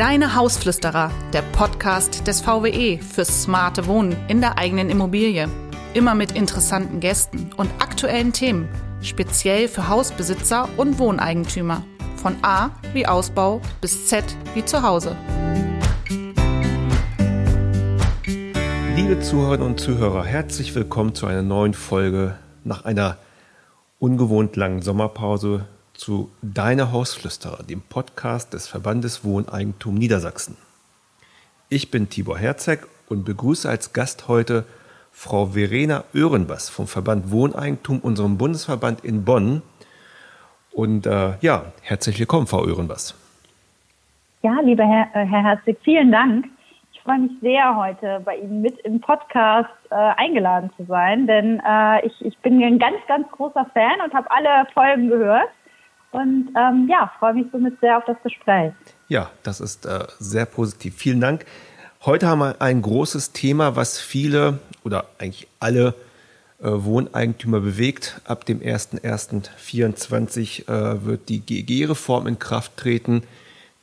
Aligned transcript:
Deine 0.00 0.34
Hausflüsterer, 0.34 1.10
der 1.34 1.42
Podcast 1.42 2.26
des 2.26 2.40
VWE 2.40 3.00
fürs 3.02 3.42
smarte 3.42 3.86
Wohnen 3.86 4.16
in 4.28 4.40
der 4.40 4.56
eigenen 4.56 4.88
Immobilie. 4.88 5.46
Immer 5.92 6.14
mit 6.14 6.32
interessanten 6.32 7.00
Gästen 7.00 7.50
und 7.58 7.68
aktuellen 7.82 8.32
Themen, 8.32 8.66
speziell 9.02 9.68
für 9.68 9.88
Hausbesitzer 9.90 10.70
und 10.78 10.98
Wohneigentümer. 10.98 11.84
Von 12.16 12.36
A 12.40 12.70
wie 12.94 13.06
Ausbau 13.06 13.60
bis 13.82 14.06
Z 14.06 14.24
wie 14.54 14.64
Zuhause. 14.64 15.14
Liebe 18.96 19.20
Zuhörerinnen 19.20 19.66
und 19.66 19.80
Zuhörer, 19.80 20.24
herzlich 20.24 20.74
willkommen 20.74 21.14
zu 21.14 21.26
einer 21.26 21.42
neuen 21.42 21.74
Folge 21.74 22.38
nach 22.64 22.86
einer 22.86 23.18
ungewohnt 23.98 24.56
langen 24.56 24.80
Sommerpause 24.80 25.66
zu 26.00 26.30
Deine 26.40 26.92
Hausflüsterer, 26.92 27.62
dem 27.62 27.82
Podcast 27.82 28.54
des 28.54 28.66
Verbandes 28.66 29.22
Wohneigentum 29.22 29.96
Niedersachsen. 29.96 30.56
Ich 31.68 31.90
bin 31.90 32.08
Tibor 32.08 32.38
Herzeg 32.38 32.86
und 33.10 33.26
begrüße 33.26 33.68
als 33.68 33.92
Gast 33.92 34.26
heute 34.26 34.64
Frau 35.12 35.48
Verena 35.48 36.04
Öhrenbass 36.14 36.70
vom 36.70 36.86
Verband 36.86 37.30
Wohneigentum, 37.30 38.00
unserem 38.00 38.38
Bundesverband 38.38 39.04
in 39.04 39.26
Bonn. 39.26 39.60
Und 40.72 41.06
äh, 41.06 41.32
ja, 41.42 41.66
herzlich 41.82 42.18
willkommen, 42.18 42.46
Frau 42.46 42.64
Öhrenbass. 42.64 43.14
Ja, 44.40 44.58
lieber 44.62 44.84
Herr, 44.84 45.08
äh, 45.12 45.26
Herr 45.26 45.42
Herzig, 45.42 45.76
vielen 45.82 46.10
Dank. 46.10 46.46
Ich 46.94 47.02
freue 47.02 47.18
mich 47.18 47.32
sehr, 47.42 47.76
heute 47.76 48.22
bei 48.24 48.36
Ihnen 48.36 48.62
mit 48.62 48.78
im 48.80 49.02
Podcast 49.02 49.68
äh, 49.90 49.94
eingeladen 49.94 50.70
zu 50.78 50.84
sein, 50.86 51.26
denn 51.26 51.60
äh, 51.60 52.06
ich, 52.06 52.24
ich 52.24 52.38
bin 52.38 52.62
ein 52.62 52.78
ganz, 52.78 52.96
ganz 53.06 53.30
großer 53.32 53.66
Fan 53.74 54.00
und 54.02 54.14
habe 54.14 54.30
alle 54.30 54.66
Folgen 54.72 55.10
gehört. 55.10 55.50
Und 56.12 56.50
ähm, 56.56 56.88
ja, 56.88 57.12
freue 57.18 57.34
mich 57.34 57.46
somit 57.52 57.78
sehr 57.80 57.96
auf 57.96 58.04
das 58.04 58.16
Gespräch. 58.22 58.72
Ja, 59.08 59.30
das 59.42 59.60
ist 59.60 59.86
äh, 59.86 60.06
sehr 60.18 60.46
positiv. 60.46 60.94
Vielen 60.96 61.20
Dank. 61.20 61.44
Heute 62.04 62.26
haben 62.26 62.40
wir 62.40 62.60
ein 62.60 62.82
großes 62.82 63.32
Thema, 63.32 63.76
was 63.76 64.00
viele 64.00 64.58
oder 64.84 65.06
eigentlich 65.18 65.46
alle 65.60 65.94
äh, 66.60 66.68
Wohneigentümer 66.68 67.60
bewegt. 67.60 68.20
Ab 68.24 68.44
dem 68.44 68.60
01.01.2024 68.60 70.68
äh, 70.68 71.04
wird 71.04 71.28
die 71.28 71.40
GEG-Reform 71.40 72.26
in 72.26 72.38
Kraft 72.38 72.76
treten. 72.76 73.22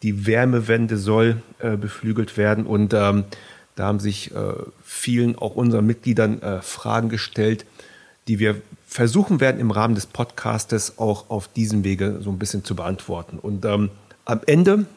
Die 0.03 0.28
Wärmewende 0.28 0.97
soll 0.97 1.41
äh, 1.59 1.78
beflügelt 1.78 2.38
werden 2.38 2.66
und 2.66 2.94
ähm, 2.94 3.23
da 3.75 3.86
haben 3.86 4.00
sich 4.00 4.36
äh, 4.36 4.53
vielen, 4.84 5.38
auch 5.38 5.56
unseren 5.56 5.86
Mitgliedern, 5.86 6.41
äh, 6.41 6.62
Fragen 6.62 7.09
gestellt, 7.09 7.66
die 8.28 8.39
wir 8.39 8.62
versuchen 8.98 9.40
werden, 9.40 9.62
im 9.62 9.70
Rahmen 9.70 9.94
des 9.94 10.08
Podcastes 10.08 10.98
auch 10.98 11.30
auf 11.30 11.48
diesem 11.50 11.84
Wege 11.84 12.20
so 12.20 12.31
ein 12.31 12.40
bisschen 12.40 12.66
zu 12.66 12.76
beantworten. 12.76 13.38
Und 13.38 13.64
ähm, 13.64 13.92
am 14.26 14.42
Ende 14.48 14.88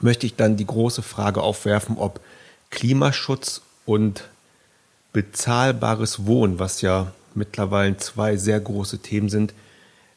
möchte 0.00 0.24
ich 0.24 0.36
dann 0.36 0.56
die 0.56 0.64
große 0.64 1.02
Frage 1.02 1.42
aufwerfen, 1.42 1.98
ob 1.98 2.20
Klimaschutz 2.70 3.60
und 3.86 4.28
bezahlbares 5.12 6.26
Wohnen, 6.26 6.60
was 6.60 6.80
ja 6.80 7.10
mittlerweile 7.34 7.96
zwei 7.96 8.36
sehr 8.36 8.60
große 8.60 8.98
Themen 8.98 9.28
sind, 9.28 9.52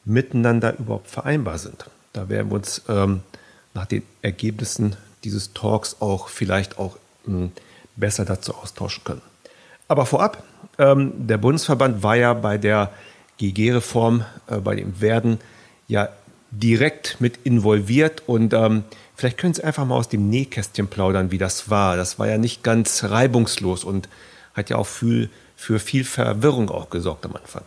miteinander 0.06 0.78
überhaupt 0.78 1.10
vereinbar 1.10 1.58
sind. 1.58 1.90
Da 2.14 2.30
werden 2.30 2.52
wir 2.52 2.58
uns 2.58 2.84
ähm, 2.88 3.22
nach 3.74 3.88
den 3.88 4.04
Ergebnissen 4.22 4.96
dieses 5.24 5.54
Talks 5.54 5.96
auch 6.02 6.30
vielleicht 6.30 6.78
auch 6.78 6.98
mh, 7.26 7.36
hm, 7.36 7.52
besser 7.96 8.26
dazu 8.26 8.54
austauschen 8.54 9.04
können. 9.04 9.24
Aber 9.88 10.06
vorab 10.06 10.44
ähm, 10.78 11.14
der 11.16 11.38
Bundesverband 11.38 12.04
war 12.04 12.16
ja 12.16 12.34
bei 12.34 12.58
der 12.58 12.92
GG-Reform, 13.38 14.24
äh, 14.50 14.58
bei 14.58 14.76
dem 14.76 15.00
Werden 15.02 15.40
ja 15.88 16.10
direkt 16.52 17.18
mit 17.20 17.38
involviert 17.46 18.24
und 18.26 18.54
ähm, 18.54 18.84
vielleicht 19.16 19.38
können 19.38 19.54
Sie 19.54 19.64
einfach 19.64 19.86
mal 19.86 19.96
aus 19.96 20.10
dem 20.10 20.30
Nähkästchen 20.30 20.88
plaudern, 20.88 21.32
wie 21.32 21.38
das 21.38 21.70
war. 21.70 21.98
Das 21.98 22.20
war 22.20 22.28
ja 22.28 22.38
nicht 22.38 22.64
ganz 22.64 23.04
reibungslos 23.04 23.84
und 23.84 24.08
hat 24.56 24.70
ja 24.70 24.78
auch 24.78 24.88
für, 24.88 25.30
für 25.56 25.80
viel 25.80 26.04
Verwirrung 26.04 26.70
auch 26.70 26.90
gesorgt 26.90 27.26
am 27.26 27.36
Anfang. 27.36 27.64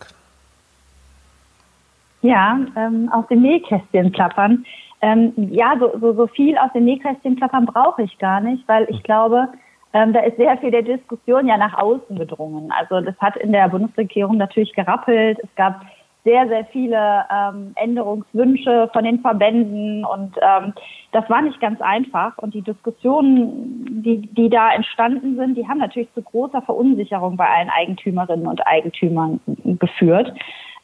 Ja, 2.22 2.59
ähm, 2.76 3.09
aus 3.12 3.26
dem 3.28 3.42
Nähkästchen 3.42 4.12
klappern. 4.12 4.64
Ähm, 5.03 5.32
ja, 5.36 5.75
so, 5.78 5.98
so, 5.98 6.12
so 6.12 6.26
viel 6.26 6.59
aus 6.59 6.72
dem 6.75 6.84
Nähkästchen 6.84 7.36
klappern 7.36 7.64
brauche 7.64 8.03
ich 8.03 8.19
gar 8.19 8.41
nicht, 8.41 8.66
weil 8.69 8.84
ich 8.91 8.97
hm. 8.97 9.03
glaube, 9.04 9.48
ähm, 9.93 10.12
da 10.12 10.21
ist 10.21 10.37
sehr 10.37 10.56
viel 10.59 10.71
der 10.71 10.83
Diskussion 10.83 11.47
ja 11.47 11.56
nach 11.56 11.75
außen 11.75 12.17
gedrungen. 12.17 12.73
Also 12.78 13.01
das 13.01 13.17
hat 13.19 13.37
in 13.37 13.53
der 13.53 13.69
Bundesregierung 13.69 14.37
natürlich 14.37 14.73
gerappelt. 14.73 15.39
Es 15.43 15.55
gab 15.56 15.84
sehr, 16.25 16.47
sehr 16.49 16.65
viele 16.67 17.25
ähm, 17.33 17.73
Änderungswünsche 17.77 18.91
von 18.93 19.05
den 19.05 19.21
Verbänden 19.21 20.05
und 20.05 20.37
ähm, 20.41 20.75
das 21.12 21.28
war 21.31 21.43
nicht 21.43 21.61
ganz 21.61 21.81
einfach. 21.81 22.37
Und 22.39 22.55
die 22.55 22.62
Diskussionen, 22.62 24.03
die, 24.03 24.19
die 24.19 24.51
da 24.51 24.73
entstanden 24.73 25.37
sind, 25.37 25.56
die 25.56 25.67
haben 25.67 25.78
natürlich 25.78 26.12
zu 26.15 26.22
großer 26.22 26.62
Verunsicherung 26.62 27.37
bei 27.37 27.49
allen 27.49 27.71
Eigentümerinnen 27.71 28.47
und 28.47 28.67
Eigentümern 28.67 29.41
geführt. 29.65 30.33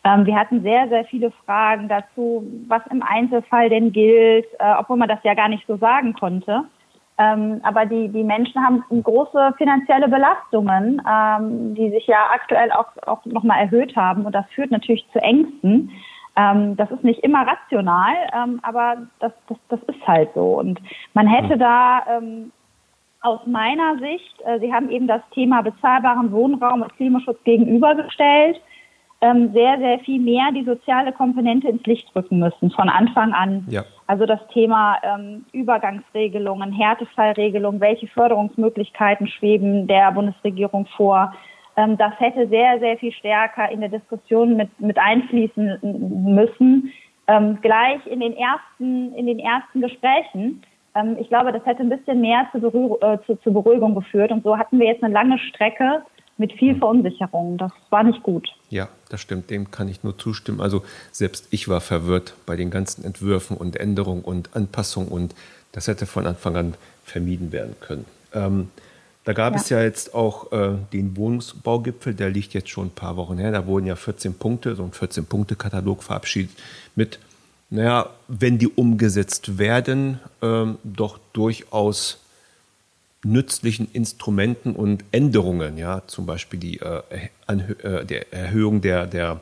Ähm, 0.04 0.24
wir 0.24 0.36
hatten 0.36 0.62
sehr, 0.62 0.88
sehr 0.88 1.04
viele 1.04 1.30
Fragen 1.44 1.88
dazu, 1.88 2.46
was 2.66 2.82
im 2.90 3.02
Einzelfall 3.02 3.68
denn 3.68 3.92
gilt, 3.92 4.46
äh, 4.58 4.74
obwohl 4.78 4.96
man 4.96 5.08
das 5.08 5.22
ja 5.22 5.34
gar 5.34 5.48
nicht 5.48 5.66
so 5.66 5.76
sagen 5.76 6.14
konnte. 6.14 6.64
Ähm, 7.18 7.60
aber 7.62 7.86
die, 7.86 8.08
die 8.08 8.24
Menschen 8.24 8.62
haben 8.62 8.84
große 9.02 9.54
finanzielle 9.56 10.08
Belastungen, 10.08 11.00
ähm, 11.10 11.74
die 11.74 11.90
sich 11.90 12.06
ja 12.06 12.18
aktuell 12.32 12.70
auch, 12.72 12.88
auch 13.06 13.24
nochmal 13.24 13.60
erhöht 13.60 13.96
haben. 13.96 14.26
Und 14.26 14.34
das 14.34 14.44
führt 14.54 14.70
natürlich 14.70 15.06
zu 15.12 15.20
Ängsten. 15.20 15.90
Ähm, 16.36 16.76
das 16.76 16.90
ist 16.90 17.04
nicht 17.04 17.20
immer 17.20 17.46
rational, 17.46 18.14
ähm, 18.34 18.60
aber 18.62 18.98
das, 19.20 19.32
das, 19.48 19.56
das 19.70 19.80
ist 19.84 20.06
halt 20.06 20.28
so. 20.34 20.58
Und 20.58 20.78
man 21.14 21.26
hätte 21.26 21.54
hm. 21.54 21.58
da 21.58 22.02
ähm, 22.10 22.52
aus 23.22 23.40
meiner 23.46 23.98
Sicht, 23.98 24.34
äh, 24.44 24.60
Sie 24.60 24.72
haben 24.72 24.90
eben 24.90 25.06
das 25.06 25.22
Thema 25.32 25.62
bezahlbaren 25.62 26.30
Wohnraum 26.32 26.82
und 26.82 26.94
Klimaschutz 26.96 27.42
gegenübergestellt 27.44 28.60
ähm, 29.20 29.52
sehr, 29.52 29.78
sehr 29.78 29.98
viel 30.00 30.20
mehr 30.20 30.52
die 30.52 30.64
soziale 30.64 31.12
Komponente 31.12 31.68
ins 31.68 31.84
Licht 31.86 32.14
rücken 32.14 32.38
müssen 32.38 32.70
von 32.70 32.88
Anfang 32.88 33.32
an. 33.32 33.66
Ja. 33.68 33.84
Also 34.06 34.26
das 34.26 34.40
Thema 34.52 34.98
ähm, 35.02 35.44
Übergangsregelungen, 35.52 36.72
Härtefallregelungen, 36.72 37.80
welche 37.80 38.06
Förderungsmöglichkeiten 38.08 39.26
schweben 39.26 39.86
der 39.86 40.12
Bundesregierung 40.12 40.86
vor. 40.96 41.32
Ähm, 41.76 41.96
das 41.96 42.12
hätte 42.18 42.46
sehr, 42.48 42.78
sehr 42.78 42.98
viel 42.98 43.12
stärker 43.12 43.70
in 43.70 43.80
der 43.80 43.88
Diskussion 43.88 44.56
mit, 44.56 44.68
mit 44.80 44.98
einfließen 44.98 45.78
müssen. 46.24 46.92
Ähm, 47.26 47.58
gleich 47.60 48.06
in 48.06 48.20
den 48.20 48.36
ersten, 48.36 49.14
in 49.14 49.26
den 49.26 49.38
ersten 49.38 49.80
Gesprächen. 49.80 50.62
Ähm, 50.94 51.16
ich 51.18 51.28
glaube, 51.28 51.52
das 51.52 51.64
hätte 51.66 51.82
ein 51.82 51.88
bisschen 51.88 52.20
mehr 52.20 52.46
äh, 52.52 53.18
zu, 53.26 53.36
zur 53.36 53.52
Beruhigung 53.52 53.94
geführt. 53.94 54.30
Und 54.30 54.44
so 54.44 54.56
hatten 54.56 54.78
wir 54.78 54.86
jetzt 54.86 55.02
eine 55.02 55.14
lange 55.14 55.38
Strecke 55.38 56.02
mit 56.38 56.52
viel 56.52 56.72
hm. 56.72 56.78
Verunsicherung. 56.78 57.58
Das 57.58 57.72
war 57.90 58.02
nicht 58.02 58.22
gut. 58.22 58.48
Ja, 58.70 58.88
das 59.08 59.20
stimmt. 59.20 59.50
Dem 59.50 59.70
kann 59.70 59.88
ich 59.88 60.02
nur 60.02 60.18
zustimmen. 60.18 60.60
Also 60.60 60.82
selbst 61.12 61.48
ich 61.50 61.68
war 61.68 61.80
verwirrt 61.80 62.34
bei 62.46 62.56
den 62.56 62.70
ganzen 62.70 63.04
Entwürfen 63.04 63.56
und 63.56 63.76
Änderungen 63.76 64.22
und 64.22 64.54
Anpassungen 64.54 65.08
und 65.08 65.34
das 65.72 65.88
hätte 65.88 66.06
von 66.06 66.26
Anfang 66.26 66.56
an 66.56 66.74
vermieden 67.04 67.52
werden 67.52 67.76
können. 67.80 68.04
Ähm, 68.32 68.70
da 69.24 69.32
gab 69.32 69.54
ja. 69.54 69.60
es 69.60 69.68
ja 69.68 69.82
jetzt 69.82 70.14
auch 70.14 70.52
äh, 70.52 70.74
den 70.92 71.16
Wohnungsbaugipfel, 71.16 72.14
der 72.14 72.30
liegt 72.30 72.54
jetzt 72.54 72.70
schon 72.70 72.86
ein 72.86 72.90
paar 72.90 73.16
Wochen 73.16 73.38
her. 73.38 73.50
Da 73.50 73.66
wurden 73.66 73.86
ja 73.86 73.96
14 73.96 74.34
Punkte, 74.34 74.76
so 74.76 74.84
ein 74.84 74.92
14-Punkte-Katalog 74.92 76.02
verabschiedet 76.04 76.52
mit, 76.94 77.18
naja, 77.68 78.10
wenn 78.28 78.58
die 78.58 78.68
umgesetzt 78.68 79.58
werden, 79.58 80.20
ähm, 80.42 80.78
doch 80.84 81.18
durchaus 81.32 82.20
nützlichen 83.24 83.88
Instrumenten 83.92 84.76
und 84.76 85.04
Änderungen, 85.12 85.78
ja, 85.78 86.02
zum 86.06 86.26
Beispiel 86.26 86.60
die 86.60 86.80
äh, 86.80 87.02
äh, 87.46 88.04
der 88.04 88.32
Erhöhung 88.32 88.80
der, 88.80 89.06
der 89.06 89.40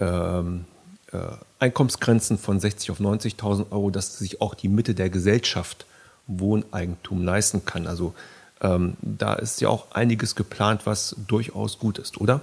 ähm, 0.00 0.64
äh, 1.12 1.18
Einkommensgrenzen 1.58 2.38
von 2.38 2.60
60 2.60 2.90
auf 2.90 3.00
90.000 3.00 3.72
Euro, 3.72 3.90
dass 3.90 4.18
sich 4.18 4.40
auch 4.40 4.54
die 4.54 4.68
Mitte 4.68 4.94
der 4.94 5.08
Gesellschaft 5.08 5.86
Wohneigentum 6.26 7.24
leisten 7.24 7.64
kann. 7.64 7.86
Also 7.86 8.14
ähm, 8.60 8.96
da 9.00 9.34
ist 9.34 9.60
ja 9.60 9.68
auch 9.68 9.86
einiges 9.92 10.34
geplant, 10.34 10.82
was 10.84 11.16
durchaus 11.28 11.78
gut 11.78 11.98
ist, 11.98 12.20
oder? 12.20 12.40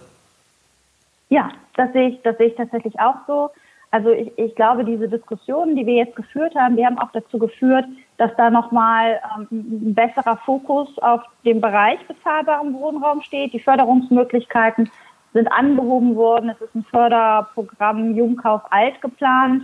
Ja, 1.30 1.52
das 1.76 1.92
sehe 1.94 2.10
ich, 2.10 2.22
das 2.22 2.38
sehe 2.38 2.48
ich 2.48 2.56
tatsächlich 2.56 3.00
auch 3.00 3.16
so. 3.28 3.50
Also 3.92 4.10
ich, 4.10 4.32
ich 4.38 4.56
glaube, 4.56 4.86
diese 4.86 5.10
Diskussionen, 5.10 5.76
die 5.76 5.86
wir 5.86 5.96
jetzt 5.96 6.16
geführt 6.16 6.56
haben, 6.56 6.78
die 6.78 6.86
haben 6.86 6.98
auch 6.98 7.12
dazu 7.12 7.38
geführt, 7.38 7.86
dass 8.18 8.32
da 8.36 8.50
nochmal 8.50 9.20
ähm, 9.36 9.48
ein 9.52 9.94
besserer 9.96 10.38
Fokus 10.38 10.90
auf 11.00 11.22
den 11.46 11.62
Bereich 11.62 12.00
bezahlbaren 12.08 12.74
Wohnraum 12.74 13.22
steht. 13.22 13.54
Die 13.54 13.60
Förderungsmöglichkeiten 13.60 14.90
sind 15.34 15.52
angehoben 15.52 16.16
worden. 16.16 16.50
Es 16.50 16.62
ist 16.62 16.76
ein 16.76 16.86
Förderprogramm 16.86 18.16
Jungkauf 18.16 18.62
Alt 18.72 19.02
geplant, 19.02 19.64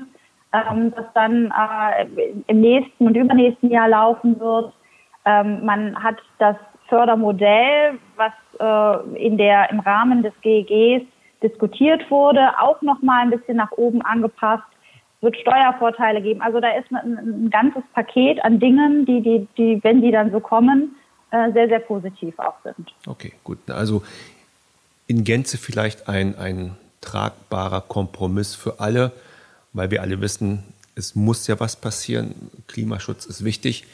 ähm, 0.51 0.93
das 0.95 1.05
dann 1.13 1.51
äh, 1.51 2.31
im 2.47 2.61
nächsten 2.61 3.07
und 3.07 3.15
übernächsten 3.15 3.69
Jahr 3.69 3.89
laufen 3.89 4.39
wird. 4.39 4.73
Ähm, 5.25 5.63
man 5.63 6.01
hat 6.01 6.17
das 6.39 6.55
Fördermodell, 6.87 7.99
was 8.15 8.33
äh, 8.59 9.25
in 9.25 9.37
der, 9.37 9.69
im 9.69 9.79
Rahmen 9.79 10.23
des 10.23 10.33
GEGs 10.41 11.05
diskutiert 11.41 12.09
wurde, 12.09 12.49
auch 12.59 12.81
noch 12.81 13.01
mal 13.01 13.21
ein 13.21 13.29
bisschen 13.29 13.57
nach 13.57 13.71
oben 13.71 14.01
angepasst. 14.01 14.63
Wird 15.21 15.35
Steuervorteile 15.37 16.21
geben. 16.21 16.41
Also 16.41 16.59
da 16.59 16.69
ist 16.77 16.91
ein, 16.91 17.17
ein 17.17 17.49
ganzes 17.49 17.83
Paket 17.93 18.43
an 18.43 18.59
Dingen, 18.59 19.05
die, 19.05 19.21
die, 19.21 19.47
die, 19.57 19.83
wenn 19.83 20.01
die 20.01 20.11
dann 20.11 20.31
so 20.31 20.39
kommen, 20.39 20.95
äh, 21.31 21.51
sehr, 21.51 21.67
sehr 21.67 21.79
positiv 21.79 22.37
auch 22.39 22.55
sind. 22.63 22.93
Okay, 23.05 23.33
gut. 23.43 23.57
Also 23.69 24.03
in 25.07 25.23
Gänze 25.23 25.57
vielleicht 25.57 26.07
ein, 26.07 26.37
ein 26.37 26.75
tragbarer 27.01 27.81
Kompromiss 27.81 28.55
für 28.55 28.79
alle, 28.79 29.11
weil 29.73 29.91
wir 29.91 30.01
alle 30.01 30.21
wissen, 30.21 30.63
es 30.95 31.15
muss 31.15 31.47
ja 31.47 31.59
was 31.59 31.75
passieren. 31.75 32.33
Klimaschutz 32.67 33.25
ist 33.25 33.43
wichtig. 33.43 33.85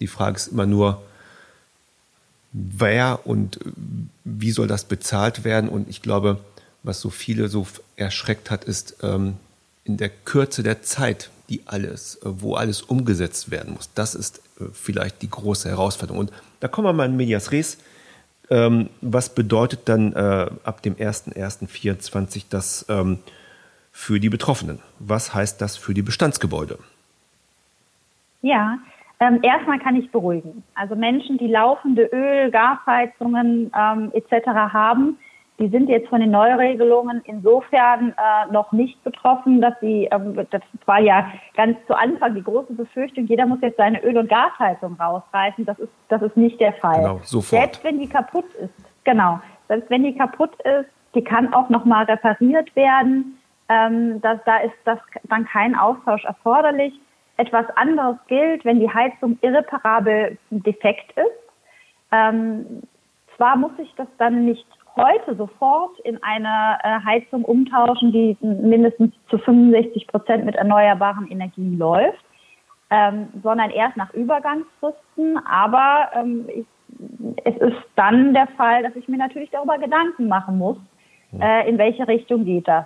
Die 0.00 0.06
Frage 0.06 0.36
ist 0.36 0.48
immer 0.48 0.66
nur, 0.66 1.02
wer 2.52 3.20
und 3.24 3.58
wie 4.24 4.50
soll 4.50 4.66
das 4.66 4.84
bezahlt 4.84 5.44
werden? 5.44 5.68
Und 5.68 5.88
ich 5.88 6.02
glaube, 6.02 6.40
was 6.82 7.00
so 7.00 7.10
viele 7.10 7.48
so 7.48 7.66
erschreckt 7.96 8.50
hat, 8.50 8.64
ist 8.64 8.98
ähm, 9.02 9.36
in 9.88 9.96
der 9.96 10.10
Kürze 10.10 10.62
der 10.62 10.82
Zeit, 10.82 11.30
die 11.48 11.62
alles, 11.66 12.16
äh, 12.16 12.26
wo 12.26 12.54
alles 12.54 12.82
umgesetzt 12.82 13.50
werden 13.50 13.74
muss. 13.74 13.92
Das 13.94 14.14
ist 14.14 14.38
äh, 14.60 14.64
vielleicht 14.72 15.22
die 15.22 15.30
große 15.30 15.68
Herausforderung. 15.68 16.20
Und 16.20 16.32
da 16.60 16.68
kommen 16.68 16.86
wir 16.86 16.92
mal 16.92 17.06
in 17.06 17.16
Medias 17.16 17.50
Res. 17.50 17.78
Ähm, 18.50 18.90
was 19.00 19.34
bedeutet 19.34 19.88
dann 19.88 20.12
äh, 20.12 20.50
ab 20.64 20.82
dem 20.82 20.94
01.01.24 20.94 22.44
das 22.48 22.86
ähm, 22.88 23.18
für 23.92 24.20
die 24.20 24.30
Betroffenen? 24.30 24.80
Was 24.98 25.34
heißt 25.34 25.60
das 25.60 25.76
für 25.76 25.94
die 25.94 26.02
Bestandsgebäude? 26.02 26.78
Ja, 28.40 28.78
ähm, 29.20 29.40
erstmal 29.42 29.78
kann 29.80 29.96
ich 29.96 30.10
beruhigen. 30.10 30.62
Also 30.74 30.94
Menschen, 30.94 31.38
die 31.38 31.48
laufende 31.48 32.04
Öl, 32.04 32.50
Gasheizungen 32.50 33.72
ähm, 33.76 34.12
etc. 34.14 34.46
haben, 34.46 35.18
die 35.58 35.68
sind 35.68 35.88
jetzt 35.88 36.08
von 36.08 36.20
den 36.20 36.30
Neuregelungen 36.30 37.20
insofern 37.24 38.10
äh, 38.10 38.52
noch 38.52 38.70
nicht 38.72 39.02
betroffen, 39.02 39.60
dass 39.60 39.74
sie, 39.80 40.08
ähm, 40.12 40.34
das 40.50 40.62
war 40.86 41.00
ja 41.00 41.32
ganz 41.56 41.76
zu 41.86 41.98
Anfang 41.98 42.34
die 42.34 42.42
große 42.42 42.72
Befürchtung, 42.74 43.26
jeder 43.26 43.46
muss 43.46 43.58
jetzt 43.60 43.76
seine 43.76 44.02
Öl- 44.04 44.18
und 44.18 44.28
Gasheizung 44.28 44.94
rausreißen. 44.94 45.64
Das 45.64 45.78
ist, 45.78 45.90
das 46.08 46.22
ist 46.22 46.36
nicht 46.36 46.60
der 46.60 46.74
Fall. 46.74 47.02
Genau, 47.02 47.20
sofort. 47.24 47.60
Selbst 47.60 47.84
wenn 47.84 47.98
die 47.98 48.08
kaputt 48.08 48.46
ist, 48.54 48.74
genau, 49.04 49.40
selbst 49.66 49.90
wenn 49.90 50.04
die 50.04 50.16
kaputt 50.16 50.54
ist, 50.62 50.90
die 51.14 51.24
kann 51.24 51.52
auch 51.52 51.68
nochmal 51.70 52.04
repariert 52.04 52.74
werden. 52.76 53.38
Ähm, 53.68 54.20
das, 54.20 54.38
da 54.46 54.58
ist 54.58 54.76
das 54.84 54.98
dann 55.24 55.44
kein 55.44 55.74
Austausch 55.74 56.24
erforderlich. 56.24 56.94
Etwas 57.36 57.66
anderes 57.76 58.16
gilt, 58.28 58.64
wenn 58.64 58.78
die 58.78 58.92
Heizung 58.92 59.38
irreparabel 59.42 60.38
defekt 60.50 61.12
ist. 61.12 61.52
Ähm, 62.12 62.82
zwar 63.36 63.56
muss 63.56 63.72
ich 63.78 63.92
das 63.96 64.08
dann 64.18 64.44
nicht 64.44 64.66
heute 64.98 65.36
sofort 65.36 65.98
in 66.00 66.22
eine 66.22 66.78
äh, 66.82 67.00
Heizung 67.04 67.44
umtauschen, 67.44 68.12
die 68.12 68.36
mindestens 68.40 69.12
zu 69.30 69.38
65 69.38 70.06
Prozent 70.08 70.44
mit 70.44 70.56
erneuerbaren 70.56 71.30
Energien 71.30 71.78
läuft, 71.78 72.22
ähm, 72.90 73.28
sondern 73.42 73.70
erst 73.70 73.96
nach 73.96 74.12
Übergangsfristen. 74.12 75.38
Aber 75.46 76.10
ähm, 76.14 76.46
ich, 76.48 76.66
es 77.44 77.56
ist 77.56 77.78
dann 77.96 78.34
der 78.34 78.48
Fall, 78.56 78.82
dass 78.82 78.96
ich 78.96 79.08
mir 79.08 79.18
natürlich 79.18 79.50
darüber 79.50 79.78
Gedanken 79.78 80.28
machen 80.28 80.58
muss, 80.58 80.76
äh, 81.40 81.68
in 81.68 81.78
welche 81.78 82.06
Richtung 82.08 82.44
geht 82.44 82.66
das. 82.68 82.84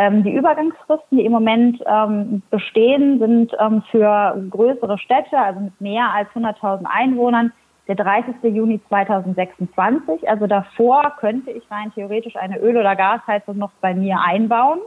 Ähm, 0.00 0.22
die 0.22 0.32
Übergangsfristen, 0.32 1.18
die 1.18 1.24
im 1.24 1.32
Moment 1.32 1.82
ähm, 1.84 2.42
bestehen, 2.50 3.18
sind 3.18 3.52
ähm, 3.58 3.82
für 3.90 4.40
größere 4.48 4.96
Städte, 4.96 5.36
also 5.36 5.58
mit 5.58 5.80
mehr 5.80 6.12
als 6.14 6.28
100.000 6.30 6.84
Einwohnern, 6.84 7.52
der 7.88 7.96
30. 7.96 8.34
Juni 8.42 8.80
2026. 8.88 10.28
Also 10.28 10.46
davor 10.46 11.16
könnte 11.18 11.50
ich 11.50 11.68
rein 11.70 11.90
theoretisch 11.94 12.36
eine 12.36 12.58
Öl- 12.58 12.76
oder 12.76 12.94
Gasheizung 12.94 13.56
noch 13.56 13.72
bei 13.80 13.94
mir 13.94 14.20
einbauen. 14.20 14.80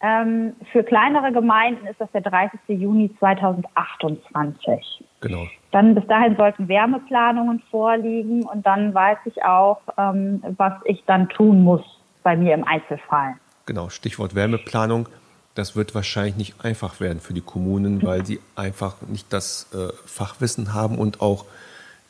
Ähm, 0.00 0.54
für 0.72 0.82
kleinere 0.82 1.30
Gemeinden 1.30 1.86
ist 1.86 2.00
das 2.00 2.10
der 2.10 2.22
30. 2.22 2.58
Juni 2.68 3.14
2028. 3.20 5.04
Genau. 5.20 5.46
Dann 5.70 5.94
bis 5.94 6.04
dahin 6.08 6.36
sollten 6.36 6.66
Wärmeplanungen 6.66 7.62
vorliegen 7.70 8.42
und 8.42 8.66
dann 8.66 8.92
weiß 8.92 9.18
ich 9.26 9.44
auch, 9.44 9.80
ähm, 9.96 10.42
was 10.56 10.72
ich 10.86 11.04
dann 11.06 11.28
tun 11.28 11.62
muss 11.62 11.82
bei 12.24 12.36
mir 12.36 12.54
im 12.54 12.64
Einzelfall. 12.64 13.34
Genau, 13.66 13.90
Stichwort 13.90 14.34
Wärmeplanung. 14.34 15.08
Das 15.54 15.76
wird 15.76 15.94
wahrscheinlich 15.94 16.36
nicht 16.36 16.64
einfach 16.64 16.98
werden 16.98 17.20
für 17.20 17.34
die 17.34 17.42
Kommunen, 17.42 18.02
weil 18.02 18.24
sie 18.26 18.40
einfach 18.56 19.02
nicht 19.02 19.32
das 19.32 19.70
äh, 19.72 19.92
Fachwissen 20.06 20.74
haben 20.74 20.98
und 20.98 21.20
auch 21.20 21.44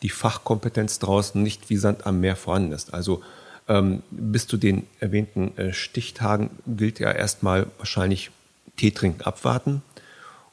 die 0.02 0.08
Fachkompetenz 0.08 0.98
draußen 0.98 1.42
nicht 1.42 1.70
wie 1.70 1.76
Sand 1.76 2.06
am 2.06 2.20
Meer 2.20 2.36
vorhanden 2.36 2.72
ist. 2.72 2.92
Also 2.92 3.22
ähm, 3.68 4.02
bis 4.10 4.46
zu 4.46 4.56
den 4.56 4.86
erwähnten 5.00 5.56
äh, 5.56 5.72
Stichtagen 5.72 6.50
gilt 6.66 6.98
ja 6.98 7.12
erstmal 7.12 7.66
wahrscheinlich 7.78 8.30
Tee 8.76 8.90
trinken, 8.90 9.22
abwarten 9.22 9.82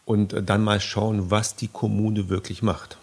und 0.05 0.33
äh, 0.33 0.43
dann 0.43 0.63
mal 0.63 0.79
schauen, 0.79 1.31
was 1.31 1.55
die 1.55 1.67
Kommune 1.67 2.29
wirklich 2.29 2.61
macht. 2.61 2.97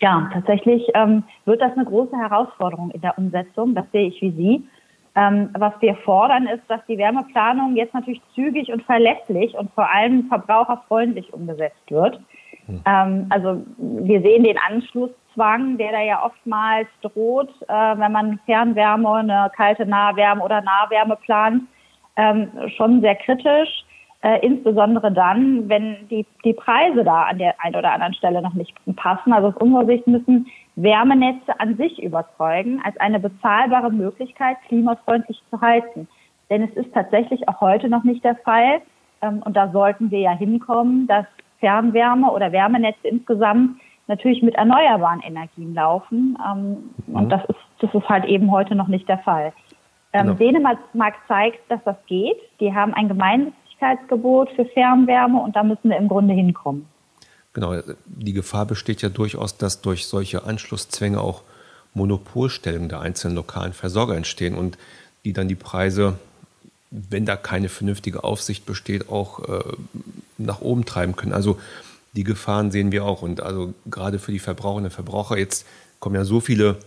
Ja, 0.00 0.28
tatsächlich 0.32 0.86
ähm, 0.94 1.24
wird 1.46 1.62
das 1.62 1.72
eine 1.72 1.86
große 1.86 2.16
Herausforderung 2.16 2.90
in 2.90 3.00
der 3.00 3.16
Umsetzung. 3.16 3.74
Das 3.74 3.86
sehe 3.92 4.08
ich 4.08 4.20
wie 4.20 4.30
Sie. 4.32 4.68
Ähm, 5.14 5.48
was 5.54 5.72
wir 5.80 5.94
fordern, 5.96 6.46
ist, 6.46 6.62
dass 6.68 6.84
die 6.86 6.98
Wärmeplanung 6.98 7.74
jetzt 7.76 7.94
natürlich 7.94 8.20
zügig 8.34 8.70
und 8.70 8.82
verlässlich 8.82 9.54
und 9.54 9.72
vor 9.72 9.90
allem 9.90 10.28
verbraucherfreundlich 10.28 11.32
umgesetzt 11.32 11.90
wird. 11.90 12.20
Hm. 12.66 12.82
Ähm, 12.86 13.26
also 13.30 13.62
wir 13.78 14.20
sehen 14.22 14.44
den 14.44 14.58
Anschlusszwang, 14.58 15.78
der 15.78 15.92
da 15.92 16.00
ja 16.00 16.24
oftmals 16.24 16.88
droht, 17.02 17.50
äh, 17.68 17.98
wenn 17.98 18.12
man 18.12 18.38
Fernwärme, 18.46 19.12
eine 19.12 19.50
kalte 19.56 19.86
Nahwärme 19.86 20.42
oder 20.42 20.60
Nahwärme 20.62 21.16
plant, 21.16 21.62
ähm, 22.16 22.48
schon 22.76 23.00
sehr 23.00 23.16
kritisch. 23.16 23.84
Äh, 24.22 24.44
insbesondere 24.44 25.12
dann, 25.12 25.68
wenn 25.68 26.08
die, 26.08 26.26
die 26.44 26.54
Preise 26.54 27.04
da 27.04 27.24
an 27.24 27.38
der 27.38 27.54
einen 27.62 27.76
oder 27.76 27.92
anderen 27.92 28.14
Stelle 28.14 28.42
noch 28.42 28.54
nicht 28.54 28.74
passen. 28.96 29.32
Also 29.32 29.48
aus 29.48 29.56
unserer 29.58 29.84
Sicht 29.86 30.06
müssen 30.06 30.46
Wärmenetze 30.74 31.60
an 31.60 31.76
sich 31.76 32.02
überzeugen, 32.02 32.80
als 32.82 32.96
eine 32.96 33.20
bezahlbare 33.20 33.92
Möglichkeit, 33.92 34.56
klimafreundlich 34.66 35.40
zu 35.50 35.60
heizen. 35.60 36.08
Denn 36.48 36.62
es 36.62 36.74
ist 36.74 36.92
tatsächlich 36.94 37.46
auch 37.48 37.60
heute 37.60 37.88
noch 37.88 38.04
nicht 38.04 38.24
der 38.24 38.36
Fall, 38.36 38.80
ähm, 39.22 39.42
und 39.44 39.56
da 39.56 39.70
sollten 39.70 40.10
wir 40.10 40.20
ja 40.20 40.32
hinkommen, 40.32 41.06
dass 41.06 41.26
Fernwärme 41.66 42.30
oder 42.30 42.52
Wärmenetze 42.52 43.08
insgesamt 43.08 43.80
natürlich 44.06 44.40
mit 44.40 44.54
erneuerbaren 44.54 45.20
Energien 45.20 45.74
laufen. 45.74 46.38
Ähm, 46.46 46.90
mhm. 47.06 47.14
Und 47.16 47.28
das 47.28 47.42
ist, 47.48 47.58
das 47.80 47.92
ist 47.92 48.08
halt 48.08 48.24
eben 48.26 48.52
heute 48.52 48.76
noch 48.76 48.86
nicht 48.86 49.08
der 49.08 49.18
Fall. 49.18 49.52
Ähm, 50.12 50.26
genau. 50.26 50.34
Dänemark 50.34 51.14
zeigt, 51.26 51.68
dass 51.68 51.80
das 51.84 51.96
geht. 52.06 52.36
Die 52.60 52.72
haben 52.72 52.94
ein 52.94 53.08
Gemeinnützigkeitsgebot 53.08 54.50
für 54.50 54.64
Fernwärme 54.66 55.40
und 55.40 55.56
da 55.56 55.64
müssen 55.64 55.90
wir 55.90 55.96
im 55.96 56.06
Grunde 56.06 56.34
hinkommen. 56.34 56.86
Genau, 57.52 57.74
die 58.04 58.32
Gefahr 58.32 58.66
besteht 58.66 59.02
ja 59.02 59.08
durchaus, 59.08 59.56
dass 59.56 59.80
durch 59.80 60.06
solche 60.06 60.44
Anschlusszwänge 60.44 61.20
auch 61.20 61.42
Monopolstellungen 61.94 62.90
der 62.90 63.00
einzelnen 63.00 63.34
lokalen 63.34 63.72
Versorger 63.72 64.14
entstehen 64.14 64.54
und 64.54 64.78
die 65.24 65.32
dann 65.32 65.48
die 65.48 65.54
Preise, 65.56 66.18
wenn 66.90 67.24
da 67.24 67.34
keine 67.34 67.70
vernünftige 67.70 68.22
Aufsicht 68.22 68.66
besteht, 68.66 69.08
auch 69.08 69.40
äh, 69.48 69.62
nach 70.38 70.60
oben 70.60 70.84
treiben 70.84 71.16
können. 71.16 71.32
Also 71.32 71.58
die 72.14 72.24
Gefahren 72.24 72.70
sehen 72.70 72.92
wir 72.92 73.04
auch. 73.04 73.22
Und 73.22 73.40
also 73.40 73.74
gerade 73.86 74.18
für 74.18 74.32
die 74.32 74.38
Verbraucherinnen 74.38 74.86
und 74.86 74.94
Verbraucher, 74.94 75.38
jetzt 75.38 75.66
kommen 76.00 76.14
ja 76.14 76.24
so 76.24 76.40
viele 76.40 76.78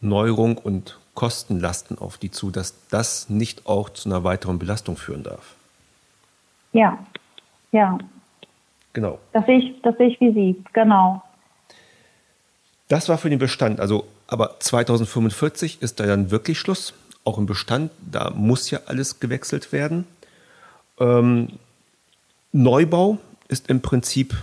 Neuerungen 0.00 0.56
und 0.56 0.98
Kostenlasten 1.14 1.98
auf 1.98 2.16
die 2.16 2.30
zu, 2.30 2.50
dass 2.50 2.74
das 2.90 3.28
nicht 3.28 3.66
auch 3.66 3.90
zu 3.90 4.08
einer 4.08 4.24
weiteren 4.24 4.58
Belastung 4.58 4.96
führen 4.96 5.24
darf. 5.24 5.56
Ja, 6.72 6.98
ja. 7.72 7.98
Genau. 8.92 9.18
Das 9.32 9.44
sehe 9.46 9.58
ich, 9.58 9.82
das 9.82 9.96
sehe 9.96 10.08
ich 10.08 10.20
wie 10.20 10.32
Sie, 10.32 10.64
genau. 10.72 11.22
Das 12.88 13.08
war 13.08 13.18
für 13.18 13.30
den 13.30 13.38
Bestand. 13.38 13.80
Also, 13.80 14.06
aber 14.26 14.60
2045 14.60 15.82
ist 15.82 16.00
da 16.00 16.06
dann 16.06 16.30
wirklich 16.30 16.58
Schluss. 16.58 16.94
Auch 17.24 17.36
im 17.36 17.46
Bestand, 17.46 17.90
da 18.00 18.30
muss 18.30 18.70
ja 18.70 18.80
alles 18.86 19.20
gewechselt 19.20 19.72
werden. 19.72 20.06
Ähm, 20.98 21.48
Neubau 22.52 23.18
ist 23.48 23.68
im 23.68 23.82
Prinzip 23.82 24.34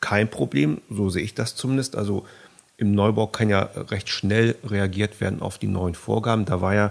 kein 0.00 0.28
Problem, 0.28 0.80
so 0.90 1.08
sehe 1.08 1.22
ich 1.22 1.34
das 1.34 1.54
zumindest. 1.54 1.96
Also 1.96 2.26
im 2.76 2.94
Neubau 2.94 3.26
kann 3.28 3.48
ja 3.48 3.68
recht 3.90 4.08
schnell 4.08 4.56
reagiert 4.64 5.20
werden 5.20 5.40
auf 5.40 5.58
die 5.58 5.68
neuen 5.68 5.94
Vorgaben. 5.94 6.44
Da 6.44 6.60
war 6.60 6.74
ja 6.74 6.90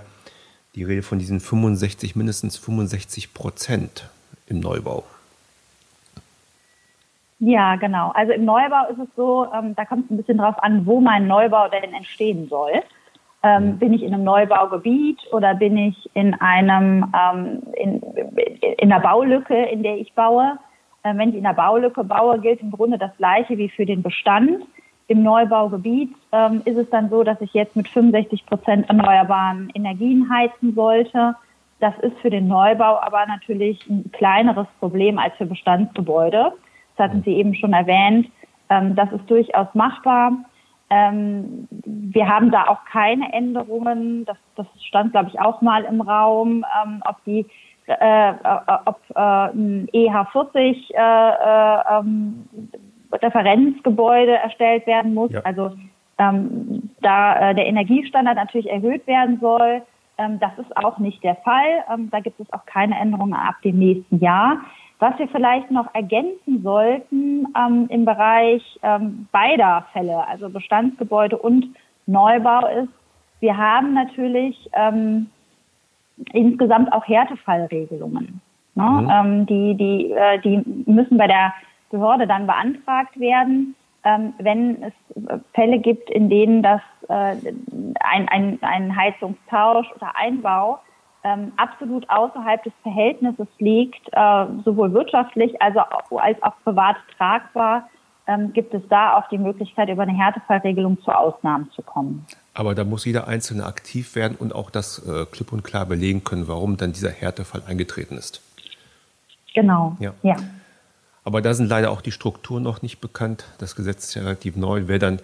die 0.75 0.83
Rede 0.83 1.03
von 1.03 1.19
diesen 1.19 1.39
65, 1.39 2.15
mindestens 2.15 2.57
65 2.57 3.33
Prozent 3.33 4.09
im 4.47 4.61
Neubau. 4.61 5.03
Ja, 7.39 7.75
genau. 7.75 8.11
Also 8.11 8.33
im 8.33 8.45
Neubau 8.45 8.87
ist 8.91 8.99
es 8.99 9.09
so, 9.15 9.47
ähm, 9.53 9.75
da 9.75 9.83
kommt 9.83 10.05
es 10.05 10.11
ein 10.11 10.17
bisschen 10.17 10.37
drauf 10.37 10.61
an, 10.61 10.85
wo 10.85 11.01
mein 11.01 11.27
Neubau 11.27 11.67
denn 11.69 11.93
entstehen 11.93 12.47
soll. 12.47 12.71
Ähm. 13.43 13.77
Bin 13.79 13.93
ich 13.93 14.03
in 14.03 14.13
einem 14.13 14.23
Neubaugebiet 14.23 15.19
oder 15.31 15.55
bin 15.55 15.77
ich 15.77 16.09
in 16.13 16.33
einem 16.35 17.11
ähm, 17.15 17.63
in, 17.75 18.01
in 18.77 18.91
einer 18.91 19.01
Baulücke, 19.01 19.55
in 19.55 19.83
der 19.83 19.97
ich 19.97 20.13
baue? 20.13 20.59
Äh, 21.03 21.17
wenn 21.17 21.29
ich 21.29 21.35
in 21.35 21.45
einer 21.45 21.55
Baulücke 21.55 22.03
baue, 22.03 22.39
gilt 22.39 22.61
im 22.61 22.71
Grunde 22.71 22.97
das 22.97 23.15
Gleiche 23.17 23.57
wie 23.57 23.69
für 23.69 23.85
den 23.85 24.03
Bestand. 24.03 24.63
Im 25.07 25.23
Neubaugebiet 25.23 26.13
ähm, 26.31 26.61
ist 26.65 26.77
es 26.77 26.89
dann 26.89 27.09
so, 27.09 27.23
dass 27.23 27.41
ich 27.41 27.53
jetzt 27.53 27.75
mit 27.75 27.87
65 27.89 28.45
Prozent 28.45 28.87
erneuerbaren 28.87 29.69
Energien 29.73 30.29
heizen 30.31 30.73
sollte. 30.73 31.35
Das 31.79 31.97
ist 31.99 32.17
für 32.19 32.29
den 32.29 32.47
Neubau 32.47 32.99
aber 33.01 33.25
natürlich 33.25 33.85
ein 33.89 34.11
kleineres 34.13 34.67
Problem 34.79 35.17
als 35.17 35.35
für 35.35 35.47
Bestandsgebäude. 35.47 36.53
Das 36.95 37.09
hatten 37.09 37.23
Sie 37.23 37.33
eben 37.33 37.55
schon 37.55 37.73
erwähnt. 37.73 38.27
Ähm, 38.69 38.95
das 38.95 39.11
ist 39.11 39.29
durchaus 39.29 39.67
machbar. 39.73 40.33
Ähm, 40.91 41.69
wir 41.85 42.27
haben 42.27 42.51
da 42.51 42.67
auch 42.67 42.83
keine 42.83 43.31
Änderungen. 43.31 44.25
Das, 44.25 44.35
das 44.57 44.67
stand, 44.83 45.13
glaube 45.13 45.29
ich, 45.29 45.39
auch 45.39 45.61
mal 45.61 45.85
im 45.85 46.01
Raum, 46.01 46.65
ähm, 46.83 47.01
ob 47.07 47.23
die 47.23 47.45
äh, 47.87 48.29
äh 48.29 48.33
ob 48.85 48.99
äh, 49.15 49.19
ein 49.19 49.87
EH40 49.93 50.93
äh, 50.93 51.97
ähm, 51.97 52.45
Referenzgebäude 53.13 54.33
erstellt 54.33 54.85
werden 54.85 55.13
muss. 55.13 55.31
Ja. 55.31 55.39
Also 55.43 55.71
ähm, 56.17 56.89
da 57.01 57.51
äh, 57.51 57.55
der 57.55 57.67
Energiestandard 57.67 58.35
natürlich 58.35 58.69
erhöht 58.69 59.07
werden 59.07 59.39
soll. 59.39 59.83
Ähm, 60.17 60.39
das 60.41 60.51
ist 60.57 60.75
auch 60.75 60.97
nicht 60.99 61.23
der 61.23 61.35
Fall. 61.37 61.85
Ähm, 61.91 62.09
da 62.11 62.19
gibt 62.19 62.39
es 62.41 62.51
auch 62.51 62.65
keine 62.65 62.99
Änderungen 62.99 63.33
ab 63.33 63.55
dem 63.63 63.79
nächsten 63.79 64.19
Jahr. 64.19 64.57
Was 65.01 65.17
wir 65.17 65.27
vielleicht 65.29 65.71
noch 65.71 65.87
ergänzen 65.95 66.61
sollten 66.61 67.47
ähm, 67.57 67.87
im 67.89 68.05
Bereich 68.05 68.61
ähm, 68.83 69.27
beider 69.31 69.87
Fälle, 69.93 70.27
also 70.27 70.47
Bestandsgebäude 70.47 71.39
und 71.39 71.65
Neubau, 72.05 72.67
ist, 72.67 72.93
wir 73.39 73.57
haben 73.57 73.95
natürlich 73.95 74.69
ähm, 74.73 75.31
insgesamt 76.33 76.93
auch 76.93 77.07
Härtefallregelungen. 77.07 78.41
Ne? 78.75 78.83
Mhm. 78.83 79.09
Ähm, 79.11 79.45
die, 79.47 79.73
die, 79.73 80.11
äh, 80.11 80.37
die 80.39 80.61
müssen 80.85 81.17
bei 81.17 81.25
der 81.25 81.51
Behörde 81.89 82.27
dann 82.27 82.45
beantragt 82.45 83.19
werden, 83.19 83.75
ähm, 84.03 84.33
wenn 84.37 84.83
es 84.83 84.93
Fälle 85.55 85.79
gibt, 85.79 86.11
in 86.11 86.29
denen 86.29 86.61
das 86.61 86.81
äh, 87.09 87.37
ein, 88.01 88.29
ein, 88.29 88.59
ein 88.61 88.95
Heizungstausch 88.95 89.91
oder 89.95 90.15
Einbau 90.15 90.79
ähm, 91.23 91.51
absolut 91.57 92.09
außerhalb 92.09 92.63
des 92.63 92.73
Verhältnisses 92.83 93.47
liegt, 93.59 94.07
äh, 94.11 94.45
sowohl 94.65 94.93
wirtschaftlich 94.93 95.61
als 95.61 95.75
auch, 95.77 96.19
als 96.19 96.41
auch 96.41 96.53
privat 96.63 96.97
tragbar, 97.17 97.89
ähm, 98.27 98.53
gibt 98.53 98.73
es 98.73 98.81
da 98.89 99.17
auch 99.17 99.27
die 99.29 99.37
Möglichkeit, 99.37 99.89
über 99.89 100.03
eine 100.03 100.13
Härtefallregelung 100.13 101.01
zu 101.03 101.11
Ausnahmen 101.11 101.69
zu 101.71 101.81
kommen. 101.81 102.25
Aber 102.53 102.75
da 102.75 102.83
muss 102.83 103.05
jeder 103.05 103.27
Einzelne 103.27 103.65
aktiv 103.65 104.15
werden 104.15 104.35
und 104.37 104.53
auch 104.53 104.69
das 104.69 104.99
äh, 105.07 105.25
klipp 105.25 105.53
und 105.53 105.63
klar 105.63 105.85
belegen 105.85 106.23
können, 106.23 106.47
warum 106.47 106.77
dann 106.77 106.91
dieser 106.91 107.11
Härtefall 107.11 107.63
eingetreten 107.67 108.17
ist. 108.17 108.41
Genau. 109.53 109.95
Ja. 109.99 110.13
ja. 110.23 110.35
Aber 111.23 111.41
da 111.41 111.53
sind 111.53 111.67
leider 111.67 111.91
auch 111.91 112.01
die 112.01 112.11
Strukturen 112.11 112.63
noch 112.63 112.81
nicht 112.81 112.99
bekannt. 112.99 113.45
Das 113.59 113.75
Gesetz 113.75 114.05
ist 114.05 114.15
ja 114.15 114.23
relativ 114.23 114.55
neu. 114.55 114.83
Wer 114.87 114.99
dann 114.99 115.19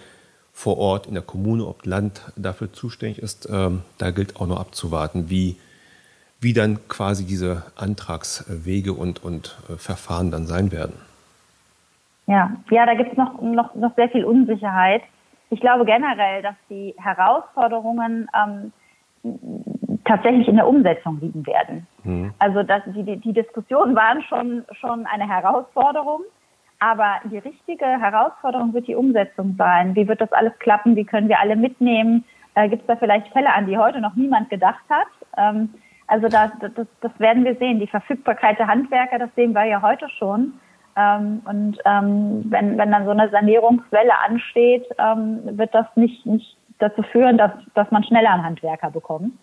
vor 0.54 0.78
Ort 0.78 1.08
in 1.08 1.14
der 1.14 1.24
Kommune, 1.24 1.66
ob 1.66 1.86
Land 1.86 2.22
dafür 2.36 2.72
zuständig 2.72 3.20
ist, 3.20 3.48
ähm, 3.52 3.82
da 3.98 4.12
gilt 4.12 4.38
auch 4.38 4.48
noch 4.48 4.60
abzuwarten, 4.60 5.30
wie, 5.30 5.58
wie 6.40 6.54
dann 6.54 6.80
quasi 6.88 7.26
diese 7.26 7.64
Antragswege 7.76 8.94
und, 8.94 9.24
und 9.24 9.58
äh, 9.70 9.78
Verfahren 9.78 10.32
dann 10.32 10.46
sein 10.46 10.72
werden. 10.72 10.94
Ja, 12.28 12.52
ja, 12.70 12.86
da 12.86 12.94
gibt 12.94 13.12
es 13.12 13.18
noch, 13.18 13.42
noch, 13.42 13.74
noch 13.76 13.96
sehr 13.96 14.10
viel 14.10 14.26
Unsicherheit. 14.26 15.02
Ich 15.50 15.62
glaube 15.62 15.86
generell, 15.86 16.42
dass 16.42 16.56
die 16.70 16.94
Herausforderungen 16.98 18.30
ähm, 18.36 18.74
tatsächlich 20.06 20.48
in 20.48 20.58
der 20.58 20.68
Umsetzung 20.68 21.20
liegen 21.22 21.46
werden. 21.46 21.88
Mhm. 22.04 22.34
Also 22.40 22.64
dass 22.64 22.84
die, 22.88 23.18
die 23.18 23.34
Diskussionen 23.34 23.96
waren 23.96 24.22
schon, 24.24 24.66
schon 24.80 25.06
eine 25.06 25.28
Herausforderung, 25.28 26.22
aber 26.80 27.16
die 27.32 27.38
richtige 27.38 27.86
Herausforderung 27.86 28.74
wird 28.74 28.88
die 28.88 28.96
Umsetzung 28.96 29.56
sein. 29.58 29.96
Wie 29.96 30.08
wird 30.08 30.22
das 30.22 30.32
alles 30.34 30.54
klappen? 30.60 30.96
Wie 30.96 31.06
können 31.06 31.30
wir 31.30 31.40
alle 31.40 31.56
mitnehmen? 31.56 32.26
Äh, 32.56 32.70
Gibt 32.70 32.84
es 32.84 32.88
da 32.88 32.96
vielleicht 32.96 33.28
Fälle, 33.30 33.54
an 33.54 33.68
die 33.68 33.78
heute 33.78 34.02
noch 34.02 34.16
niemand 34.16 34.50
gedacht 34.50 34.84
hat? 34.90 35.08
Ähm, 35.38 35.70
also 36.08 36.28
das, 36.28 36.52
das, 36.60 36.88
das 37.02 37.12
werden 37.20 37.46
wir 37.46 37.56
sehen. 37.56 37.80
Die 37.80 37.88
Verfügbarkeit 37.88 38.60
der 38.60 38.68
Handwerker, 38.68 39.20
das 39.20 39.30
sehen 39.36 39.54
wir 39.54 39.66
ja 39.66 39.82
heute 39.82 40.10
schon. 40.18 40.54
Ähm, 40.96 41.42
und 41.46 41.78
ähm, 41.86 42.46
wenn, 42.50 42.78
wenn 42.78 42.92
dann 42.92 43.06
so 43.06 43.12
eine 43.12 43.30
Sanierungswelle 43.30 44.18
ansteht, 44.26 44.86
ähm, 44.98 45.40
wird 45.58 45.74
das 45.76 45.86
nicht, 45.96 46.26
nicht 46.26 46.58
dazu 46.80 47.04
führen, 47.04 47.38
dass, 47.38 47.52
dass 47.76 47.92
man 47.92 48.04
schneller 48.04 48.32
einen 48.32 48.44
Handwerker 48.44 48.90
bekommt 48.90 49.34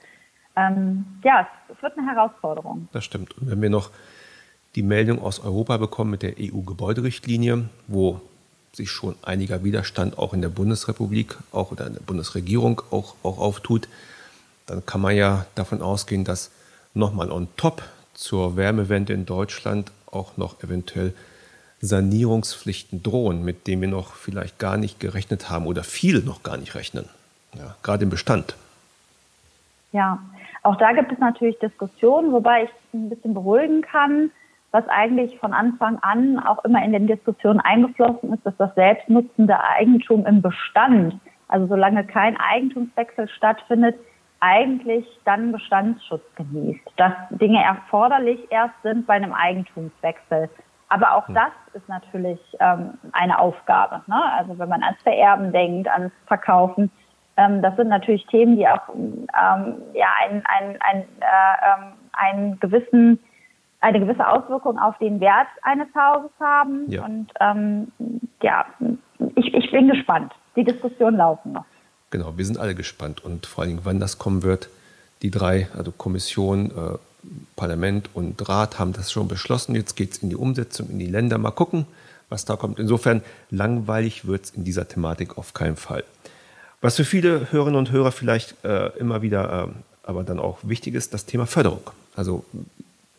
ähm, 0.56 1.04
ja, 1.25 1.49
es 1.68 1.83
wird 1.83 1.99
eine 1.99 2.06
Herausforderung. 2.06 2.88
Das 2.92 3.04
stimmt. 3.04 3.37
Und 3.38 3.50
wenn 3.50 3.61
wir 3.61 3.71
noch 3.71 3.90
die 4.75 4.83
Meldung 4.83 5.23
aus 5.23 5.40
Europa 5.40 5.76
bekommen 5.76 6.11
mit 6.12 6.23
der 6.23 6.35
EU-Gebäuderichtlinie, 6.38 7.68
wo 7.87 8.21
sich 8.73 8.90
schon 8.90 9.14
einiger 9.23 9.62
Widerstand 9.62 10.18
auch 10.18 10.35
in 10.35 10.42
der 10.42 10.49
Bundesrepublik, 10.49 11.37
auch 11.52 11.71
oder 11.71 11.87
in 11.87 11.94
der 11.94 12.00
Bundesregierung 12.00 12.83
auch, 12.90 13.14
auch 13.23 13.38
auftut, 13.38 13.88
dann 14.66 14.85
kann 14.87 15.00
man 15.00 15.14
ja 15.16 15.47
davon 15.54 15.83
ausgehen, 15.83 16.25
dass 16.25 16.50
nochmal 16.94 17.30
on 17.30 17.49
top 17.56 17.83
zur 18.14 18.56
Wärmewende 18.56 19.12
in 19.12 19.26
Deutschland 19.26 19.90
auch 20.11 20.37
noch 20.37 20.62
eventuell 20.62 21.12
Sanierungspflichten 21.80 23.02
drohen, 23.02 23.44
mit 23.44 23.66
denen 23.66 23.83
wir 23.83 23.88
noch 23.88 24.14
vielleicht 24.14 24.59
gar 24.59 24.76
nicht 24.76 25.00
gerechnet 25.00 25.50
haben 25.50 25.66
oder 25.66 25.85
viele 25.85 26.21
noch 26.21 26.42
gar 26.42 26.56
nicht 26.56 26.75
rechnen. 26.75 27.09
Ja, 27.54 27.76
gerade 27.83 28.04
im 28.04 28.11
Bestand. 28.11 28.56
Ja, 29.92 30.18
auch 30.62 30.76
da 30.76 30.92
gibt 30.92 31.12
es 31.12 31.18
natürlich 31.18 31.59
Diskussionen, 31.59 32.33
wobei 32.33 32.64
ich 32.64 32.71
ein 32.94 33.11
bisschen 33.11 33.35
beruhigen 33.35 33.83
kann, 33.83 34.30
was 34.71 34.88
eigentlich 34.88 35.38
von 35.38 35.52
Anfang 35.52 35.99
an 36.00 36.38
auch 36.40 36.64
immer 36.64 36.85
in 36.85 36.92
den 36.92 37.06
Diskussionen 37.06 37.61
eingeflossen 37.61 38.33
ist, 38.33 38.44
dass 38.44 38.56
das 38.56 38.75
selbstnutzende 38.75 39.62
Eigentum 39.62 40.26
im 40.26 40.42
Bestand, 40.42 41.21
also 41.47 41.66
solange 41.68 42.04
kein 42.04 42.37
Eigentumswechsel 42.37 43.28
stattfindet, 43.28 43.97
eigentlich 44.41 45.07
dann 45.25 45.53
Bestandsschutz 45.53 46.25
genießt. 46.37 46.93
Dass 46.97 47.12
Dinge 47.31 47.62
erforderlich 47.62 48.41
erst 48.50 48.75
sind 48.83 49.07
bei 49.07 49.14
einem 49.14 49.33
Eigentumswechsel. 49.33 50.50
Aber 50.88 51.14
auch 51.14 51.26
hm. 51.26 51.35
das 51.35 51.53
ist 51.73 51.88
natürlich 51.88 52.41
ähm, 52.61 52.95
eine 53.12 53.38
Aufgabe. 53.38 54.03
Ne? 54.07 54.21
Also 54.38 54.59
wenn 54.59 54.69
man 54.69 54.83
ans 54.83 55.03
Vererben 55.03 55.53
denkt, 55.53 55.88
ans 55.88 56.12
Verkaufen, 56.26 56.91
ähm, 57.37 57.62
das 57.62 57.75
sind 57.76 57.88
natürlich 57.88 58.26
Themen, 58.26 58.57
die 58.57 58.69
auch 58.69 58.88
ähm, 58.91 59.76
ja, 59.93 60.09
einen, 60.23 60.43
einen, 60.47 60.79
einen, 60.83 61.03
äh, 61.21 61.67
ähm, 61.67 61.93
einen 62.12 62.61
gewissen, 62.61 63.19
eine 63.81 63.99
gewisse 63.99 64.26
Auswirkung 64.26 64.79
auf 64.79 64.97
den 64.99 65.21
Wert 65.21 65.49
eines 65.62 65.88
Hauses 65.95 66.31
haben. 66.41 66.88
Ja. 66.88 67.05
Und 67.05 67.33
ähm, 67.41 67.91
ja, 68.43 68.67
ich, 69.35 69.53
ich 69.53 69.71
bin 69.71 69.88
gespannt. 69.88 70.33
Die 70.55 70.64
Diskussionen 70.64 71.17
laufen 71.17 71.53
noch. 71.53 71.64
Genau, 72.14 72.38
wir 72.38 72.47
sind 72.47 72.59
alle 72.59 72.76
gespannt 72.76 73.25
und 73.25 73.44
vor 73.44 73.62
allen 73.62 73.71
Dingen, 73.71 73.80
wann 73.83 73.99
das 73.99 74.18
kommen 74.18 74.44
wird. 74.44 74.68
Die 75.23 75.33
drei, 75.33 75.66
also 75.76 75.90
Kommission, 75.90 76.71
äh, 76.71 76.97
Parlament 77.56 78.09
und 78.14 78.49
Rat 78.49 78.78
haben 78.78 78.92
das 78.92 79.11
schon 79.11 79.26
beschlossen. 79.26 79.75
Jetzt 79.75 79.97
geht 79.97 80.12
es 80.12 80.18
in 80.18 80.30
die 80.30 80.37
Umsetzung, 80.37 80.90
in 80.90 81.00
die 81.00 81.09
Länder. 81.09 81.38
Mal 81.38 81.50
gucken, 81.50 81.87
was 82.28 82.44
da 82.44 82.54
kommt. 82.54 82.78
Insofern 82.78 83.21
langweilig 83.50 84.28
wird 84.28 84.44
es 84.44 84.50
in 84.50 84.62
dieser 84.62 84.87
Thematik 84.87 85.38
auf 85.38 85.54
keinen 85.54 85.75
Fall. 85.75 86.04
Was 86.80 86.94
für 86.94 87.04
viele 87.04 87.50
Hörerinnen 87.50 87.80
und 87.80 87.90
Hörer 87.90 88.12
vielleicht 88.12 88.62
äh, 88.64 88.97
immer 88.97 89.21
wieder, 89.23 89.64
äh, 89.64 90.09
aber 90.09 90.23
dann 90.23 90.38
auch 90.38 90.59
wichtig 90.62 90.94
ist, 90.94 91.14
das 91.14 91.26
Thema 91.26 91.49
Förderung. 91.49 91.90
Also 92.14 92.44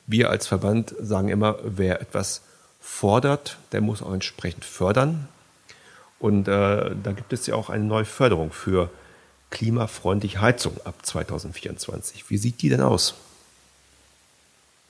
wir 0.08 0.30
als 0.30 0.48
Verband 0.48 0.96
sagen 1.02 1.28
immer, 1.28 1.58
wer 1.66 2.00
etwas 2.00 2.44
fordert, 2.80 3.58
der 3.74 3.82
muss 3.82 4.02
auch 4.02 4.14
entsprechend 4.14 4.64
fördern. 4.64 5.28
Und 6.25 6.48
äh, 6.48 6.96
da 7.03 7.12
gibt 7.12 7.34
es 7.34 7.46
ja 7.46 7.53
auch 7.53 7.70
eine 7.70 7.84
neue 7.84 8.03
Förderung 8.03 8.50
für 8.50 8.89
klimafreundliche 9.51 10.41
Heizung 10.41 10.74
ab 10.84 10.96
2024. 11.03 12.32
Wie 12.32 12.38
sieht 12.38 12.63
die 12.63 12.70
denn 12.70 12.82
aus? 12.82 13.13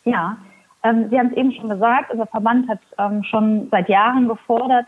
Ja, 0.06 0.38
ähm, 0.82 1.10
Sie 1.10 1.20
haben 1.20 1.32
es 1.32 1.36
eben 1.36 1.52
schon 1.52 1.68
gesagt, 1.68 2.10
unser 2.10 2.26
Verband 2.28 2.70
hat 2.70 2.80
ähm, 2.98 3.22
schon 3.26 3.68
seit 3.70 3.90
Jahren 3.90 4.30
gefordert, 4.30 4.86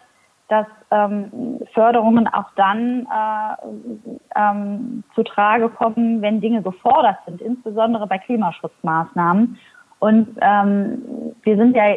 dass 0.48 0.68
ähm, 0.90 1.60
Förderungen 1.74 2.30
auch 2.30 2.50
dann 2.56 3.06
äh, 3.08 4.40
ähm, 4.40 5.04
zu 5.16 5.24
Trage 5.24 5.68
kommen, 5.68 6.22
wenn 6.22 6.40
Dinge 6.40 6.62
gefordert 6.62 7.18
sind, 7.26 7.42
insbesondere 7.42 8.08
bei 8.08 8.20
Klimaschutzmaßnahmen. 8.20 9.60
Und 10.00 10.30
ähm, 10.40 11.34
wir 11.44 11.58
sind 11.58 11.76
ja 11.76 11.88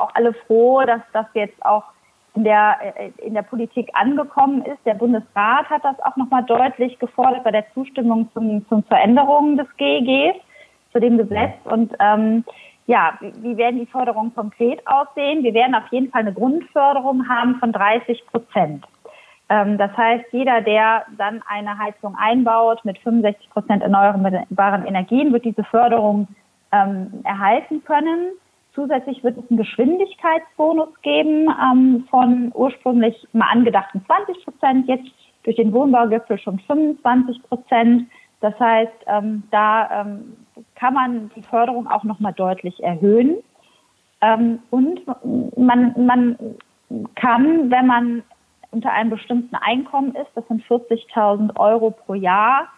auch 0.00 0.14
alle 0.14 0.32
froh, 0.32 0.80
dass 0.86 1.02
das 1.12 1.26
jetzt 1.34 1.62
auch 1.62 1.84
in 2.34 2.44
der, 2.44 2.76
äh, 2.96 3.10
in 3.18 3.34
der 3.34 3.42
Politik 3.42 3.90
angekommen 3.94 4.62
ist. 4.62 4.78
Der 4.84 4.94
Bundesrat 4.94 5.68
hat 5.70 5.84
das 5.84 5.98
auch 6.00 6.16
nochmal 6.16 6.44
deutlich 6.44 6.98
gefordert 6.98 7.44
bei 7.44 7.50
der 7.50 7.64
Zustimmung 7.74 8.28
zum, 8.32 8.66
zum 8.68 8.82
Veränderung 8.84 9.56
des 9.56 9.66
GEGs, 9.76 10.38
zu 10.92 11.00
dem 11.00 11.18
Gesetz. 11.18 11.54
Und 11.64 11.92
ähm, 12.00 12.44
ja, 12.86 13.18
wie 13.20 13.56
werden 13.56 13.80
die 13.80 13.86
Förderungen 13.86 14.34
konkret 14.34 14.80
aussehen? 14.86 15.44
Wir 15.44 15.54
werden 15.54 15.74
auf 15.74 15.90
jeden 15.90 16.10
Fall 16.10 16.22
eine 16.22 16.32
Grundförderung 16.32 17.28
haben 17.28 17.56
von 17.56 17.72
30 17.72 18.26
Prozent. 18.26 18.86
Ähm, 19.48 19.78
das 19.78 19.94
heißt, 19.96 20.24
jeder, 20.32 20.60
der 20.60 21.04
dann 21.16 21.42
eine 21.46 21.78
Heizung 21.78 22.16
einbaut 22.16 22.84
mit 22.84 22.98
65 22.98 23.50
Prozent 23.50 23.82
erneuerbaren 23.82 24.86
Energien, 24.86 25.32
wird 25.32 25.44
diese 25.44 25.64
Förderung 25.64 26.28
ähm, 26.72 27.22
erhalten 27.24 27.82
können. 27.84 28.30
Zusätzlich 28.78 29.24
wird 29.24 29.36
es 29.36 29.50
einen 29.50 29.58
Geschwindigkeitsbonus 29.58 30.90
geben 31.02 31.48
ähm, 31.48 32.06
von 32.08 32.52
ursprünglich 32.54 33.26
mal 33.32 33.48
angedachten 33.50 34.04
20 34.06 34.44
Prozent, 34.44 34.86
jetzt 34.86 35.10
durch 35.42 35.56
den 35.56 35.72
Wohnbaugipfel 35.72 36.38
schon 36.38 36.60
25 36.60 37.42
Prozent. 37.42 38.08
Das 38.40 38.56
heißt, 38.60 38.92
ähm, 39.08 39.42
da 39.50 40.02
ähm, 40.02 40.36
kann 40.76 40.94
man 40.94 41.28
die 41.34 41.42
Förderung 41.42 41.88
auch 41.88 42.04
nochmal 42.04 42.34
deutlich 42.34 42.80
erhöhen. 42.80 43.38
Ähm, 44.20 44.60
und 44.70 45.00
man, 45.56 45.92
man 45.96 46.38
kann, 47.16 47.72
wenn 47.72 47.86
man 47.88 48.22
unter 48.70 48.92
einem 48.92 49.10
bestimmten 49.10 49.56
Einkommen 49.56 50.14
ist, 50.14 50.30
das 50.36 50.46
sind 50.46 50.62
40.000 50.62 51.58
Euro 51.58 51.90
pro 51.90 52.14
Jahr, 52.14 52.68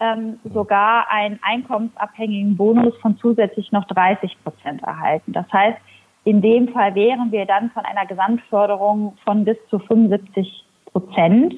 ähm, 0.00 0.38
sogar 0.44 1.10
einen 1.10 1.38
einkommensabhängigen 1.42 2.56
Bonus 2.56 2.96
von 2.98 3.16
zusätzlich 3.18 3.72
noch 3.72 3.84
30 3.86 4.36
Prozent 4.42 4.82
erhalten. 4.82 5.32
Das 5.32 5.50
heißt, 5.52 5.78
in 6.24 6.42
dem 6.42 6.68
Fall 6.68 6.94
wären 6.94 7.32
wir 7.32 7.46
dann 7.46 7.70
von 7.70 7.84
einer 7.84 8.06
Gesamtförderung 8.06 9.16
von 9.24 9.44
bis 9.44 9.56
zu 9.70 9.78
75 9.78 10.64
Prozent. 10.92 11.54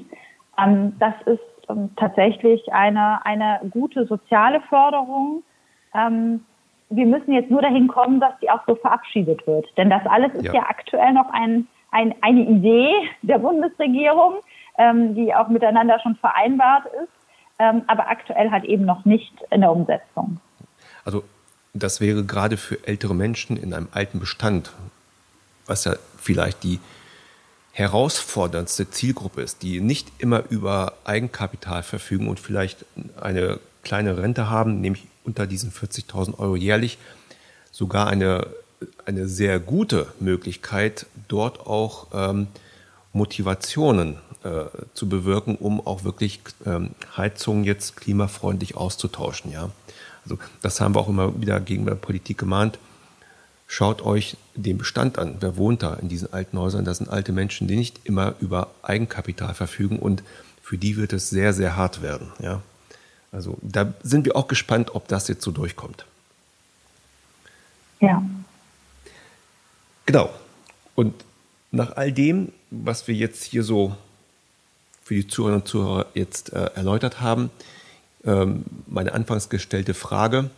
Ähm, 0.58 0.94
das 0.98 1.14
ist 1.26 1.40
ähm, 1.68 1.90
tatsächlich 1.96 2.72
eine, 2.72 3.24
eine 3.26 3.60
gute 3.70 4.06
soziale 4.06 4.60
Förderung. 4.62 5.42
Ähm, 5.94 6.44
wir 6.88 7.06
müssen 7.06 7.32
jetzt 7.32 7.50
nur 7.50 7.62
dahin 7.62 7.88
kommen, 7.88 8.20
dass 8.20 8.38
die 8.40 8.50
auch 8.50 8.62
so 8.66 8.74
verabschiedet 8.74 9.46
wird. 9.46 9.66
Denn 9.76 9.90
das 9.90 10.04
alles 10.06 10.34
ist 10.34 10.46
ja, 10.46 10.54
ja 10.54 10.62
aktuell 10.68 11.12
noch 11.12 11.30
ein, 11.32 11.66
ein, 11.90 12.14
eine 12.20 12.40
Idee 12.40 12.92
der 13.22 13.38
Bundesregierung, 13.38 14.34
ähm, 14.78 15.14
die 15.14 15.34
auch 15.34 15.48
miteinander 15.48 15.98
schon 16.00 16.16
vereinbart 16.16 16.86
ist, 17.02 17.19
aber 17.86 18.08
aktuell 18.08 18.50
halt 18.50 18.64
eben 18.64 18.84
noch 18.84 19.04
nicht 19.04 19.32
in 19.50 19.60
der 19.60 19.72
Umsetzung. 19.72 20.40
Also 21.04 21.24
das 21.72 22.00
wäre 22.00 22.24
gerade 22.24 22.56
für 22.56 22.86
ältere 22.86 23.14
Menschen 23.14 23.56
in 23.56 23.72
einem 23.74 23.88
alten 23.92 24.18
Bestand, 24.18 24.72
was 25.66 25.84
ja 25.84 25.96
vielleicht 26.18 26.62
die 26.64 26.80
herausforderndste 27.72 28.90
Zielgruppe 28.90 29.42
ist, 29.42 29.62
die 29.62 29.80
nicht 29.80 30.08
immer 30.18 30.42
über 30.50 30.94
Eigenkapital 31.04 31.82
verfügen 31.82 32.28
und 32.28 32.40
vielleicht 32.40 32.84
eine 33.20 33.60
kleine 33.82 34.18
Rente 34.18 34.50
haben, 34.50 34.80
nämlich 34.80 35.06
unter 35.24 35.46
diesen 35.46 35.70
40.000 35.70 36.38
Euro 36.38 36.56
jährlich, 36.56 36.98
sogar 37.70 38.08
eine, 38.08 38.48
eine 39.06 39.28
sehr 39.28 39.60
gute 39.60 40.08
Möglichkeit, 40.18 41.06
dort 41.28 41.60
auch 41.60 42.08
ähm, 42.12 42.48
Motivationen 43.12 44.18
äh, 44.44 44.64
zu 44.94 45.08
bewirken, 45.08 45.56
um 45.56 45.86
auch 45.86 46.04
wirklich 46.04 46.40
ähm, 46.64 46.90
Heizungen 47.16 47.64
jetzt 47.64 47.96
klimafreundlich 47.96 48.76
auszutauschen. 48.76 49.52
Ja? 49.52 49.70
Also 50.24 50.38
das 50.62 50.80
haben 50.80 50.94
wir 50.94 51.00
auch 51.00 51.08
immer 51.08 51.40
wieder 51.40 51.60
gegen 51.60 51.86
die 51.86 51.94
Politik 51.94 52.38
gemahnt. 52.38 52.78
Schaut 53.66 54.02
euch 54.02 54.36
den 54.54 54.78
Bestand 54.78 55.18
an. 55.18 55.36
Wer 55.40 55.56
wohnt 55.56 55.82
da 55.82 55.94
in 55.94 56.08
diesen 56.08 56.32
alten 56.32 56.58
Häusern? 56.58 56.84
Das 56.84 56.98
sind 56.98 57.08
alte 57.08 57.32
Menschen, 57.32 57.68
die 57.68 57.76
nicht 57.76 58.00
immer 58.04 58.34
über 58.40 58.68
Eigenkapital 58.82 59.54
verfügen 59.54 59.98
und 59.98 60.22
für 60.62 60.78
die 60.78 60.96
wird 60.96 61.12
es 61.12 61.30
sehr, 61.30 61.52
sehr 61.52 61.76
hart 61.76 62.02
werden. 62.02 62.32
Ja? 62.40 62.62
Also 63.32 63.58
da 63.62 63.92
sind 64.02 64.24
wir 64.24 64.36
auch 64.36 64.48
gespannt, 64.48 64.94
ob 64.94 65.06
das 65.08 65.28
jetzt 65.28 65.42
so 65.42 65.50
durchkommt. 65.50 66.04
Ja. 68.00 68.22
Genau. 70.06 70.30
Und 70.94 71.14
nach 71.70 71.96
all 71.96 72.12
dem, 72.12 72.52
was 72.70 73.06
wir 73.06 73.14
jetzt 73.14 73.44
hier 73.44 73.62
so 73.62 73.96
für 75.02 75.14
die 75.14 75.26
Zuhörerinnen 75.26 75.62
und 75.62 75.68
Zuhörer 75.68 76.06
jetzt 76.14 76.52
äh, 76.52 76.70
erläutert 76.74 77.20
haben, 77.20 77.50
ähm, 78.24 78.64
meine 78.86 79.12
anfangs 79.12 79.48
gestellte 79.48 79.94
Frage, 79.94 80.50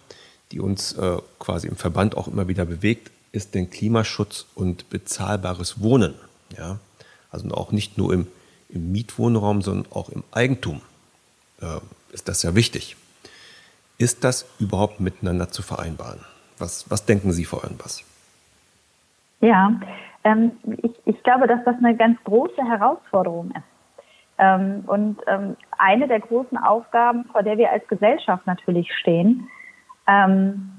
die 0.51 0.61
uns 0.61 0.93
äh, 0.95 1.19
quasi 1.39 1.69
im 1.69 1.77
Verband 1.77 2.17
auch 2.17 2.29
immer 2.29 2.49
wieder 2.49 2.65
bewegt, 2.65 3.11
ist 3.33 3.55
denn 3.55 3.71
Klimaschutz 3.71 4.47
und 4.55 4.91
bezahlbares 4.91 5.81
Wohnen. 5.81 6.15
Ja? 6.57 6.79
Also 7.31 7.51
auch 7.53 7.73
nicht 7.73 7.97
nur 7.97 8.13
im, 8.13 8.27
im 8.69 8.93
Mietwohnraum, 8.93 9.63
sondern 9.63 9.91
auch 9.93 10.11
im 10.11 10.23
Eigentum 10.33 10.83
äh, 11.61 11.79
ist 12.13 12.29
das 12.29 12.43
ja 12.43 12.55
wichtig. 12.55 12.97
Ist 13.99 14.25
das 14.25 14.47
überhaupt 14.59 15.01
miteinander 15.01 15.51
zu 15.51 15.63
vereinbaren? 15.63 16.21
Was, 16.59 16.91
was 16.91 17.07
denken 17.07 17.33
Sie, 17.33 17.45
Frau 17.45 17.63
Irnbass? 17.63 18.05
Ja, 19.41 19.81
ähm, 20.25 20.53
ich, 20.83 20.93
ich 21.05 21.23
glaube, 21.23 21.47
dass 21.47 21.65
das 21.65 21.77
eine 21.79 21.97
ganz 21.97 22.19
große 22.25 22.63
Herausforderung 22.63 23.51
ist. 23.53 23.72
Ähm, 24.43 24.83
und 24.89 25.19
ähm, 25.29 25.57
eine 25.79 26.09
der 26.09 26.19
großen 26.19 26.59
Aufgaben, 26.59 27.25
vor 27.27 27.45
der 27.45 27.59
wir 27.59 27.71
als 27.71 27.87
Gesellschaft 27.87 28.45
natürlich 28.45 28.93
stehen, 28.93 29.49
ähm, 30.09 30.73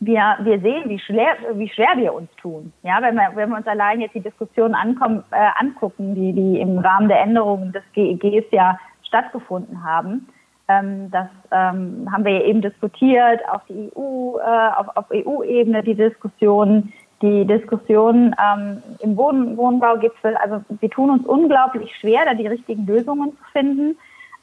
wir, 0.00 0.36
wir 0.40 0.58
sehen, 0.60 0.88
wie 0.88 0.98
schwer, 0.98 1.36
wie 1.52 1.68
schwer 1.68 1.96
wir 1.96 2.12
uns 2.12 2.28
tun. 2.42 2.72
Ja, 2.82 3.00
wenn 3.00 3.14
wir, 3.14 3.30
wenn 3.36 3.50
wir 3.50 3.56
uns 3.58 3.66
allein 3.68 4.00
jetzt 4.00 4.14
die 4.14 4.20
Diskussionen 4.20 4.74
ankommen, 4.74 5.22
äh, 5.30 5.50
angucken, 5.56 6.16
die, 6.16 6.32
die 6.32 6.60
im 6.60 6.78
Rahmen 6.78 7.08
der 7.08 7.20
Änderungen 7.20 7.70
des 7.72 7.84
GEGs 7.92 8.50
ja 8.50 8.76
stattgefunden 9.04 9.84
haben, 9.84 10.26
ähm, 10.66 11.12
das 11.12 11.28
ähm, 11.52 12.08
haben 12.10 12.24
wir 12.24 12.32
ja 12.32 12.44
eben 12.44 12.60
diskutiert 12.60 13.40
auf 13.48 13.62
die 13.68 13.92
EU, 13.96 14.38
äh, 14.38 14.70
auf, 14.76 14.96
auf 14.96 15.04
EU-Ebene 15.12 15.84
die 15.84 15.94
Diskussionen 15.94 16.92
die 17.24 17.46
Diskussion 17.46 18.36
ähm, 18.38 18.82
im 19.00 19.16
Wohn 19.16 19.56
Wohnbaugipfel. 19.56 20.36
Also 20.36 20.62
wir 20.68 20.90
tun 20.90 21.08
uns 21.10 21.26
unglaublich 21.26 21.90
schwer, 21.98 22.26
da 22.26 22.34
die 22.34 22.46
richtigen 22.46 22.84
Lösungen 22.86 23.30
zu 23.30 23.44
finden. 23.52 23.96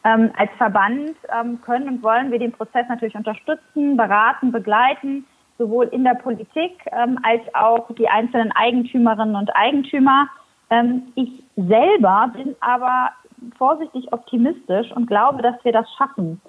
Ähm, 0.03 0.31
als 0.35 0.49
Verband 0.57 1.11
ähm, 1.29 1.61
können 1.61 1.87
und 1.87 2.03
wollen 2.03 2.31
wir 2.31 2.39
den 2.39 2.51
Prozess 2.51 2.87
natürlich 2.89 3.13
unterstützen, 3.13 3.97
beraten, 3.97 4.51
begleiten, 4.51 5.27
sowohl 5.59 5.85
in 5.89 6.03
der 6.03 6.15
Politik 6.15 6.71
ähm, 6.91 7.19
als 7.21 7.41
auch 7.53 7.85
die 7.93 8.09
einzelnen 8.09 8.51
Eigentümerinnen 8.53 9.35
und 9.35 9.55
Eigentümer. 9.55 10.27
Ähm, 10.71 11.03
ich 11.13 11.43
selber 11.55 12.31
bin 12.33 12.55
aber 12.61 13.11
vorsichtig 13.59 14.11
optimistisch 14.11 14.91
und 14.93 15.05
glaube, 15.05 15.43
dass 15.43 15.63
wir 15.63 15.71
das 15.71 15.85
schaffen. 15.93 16.41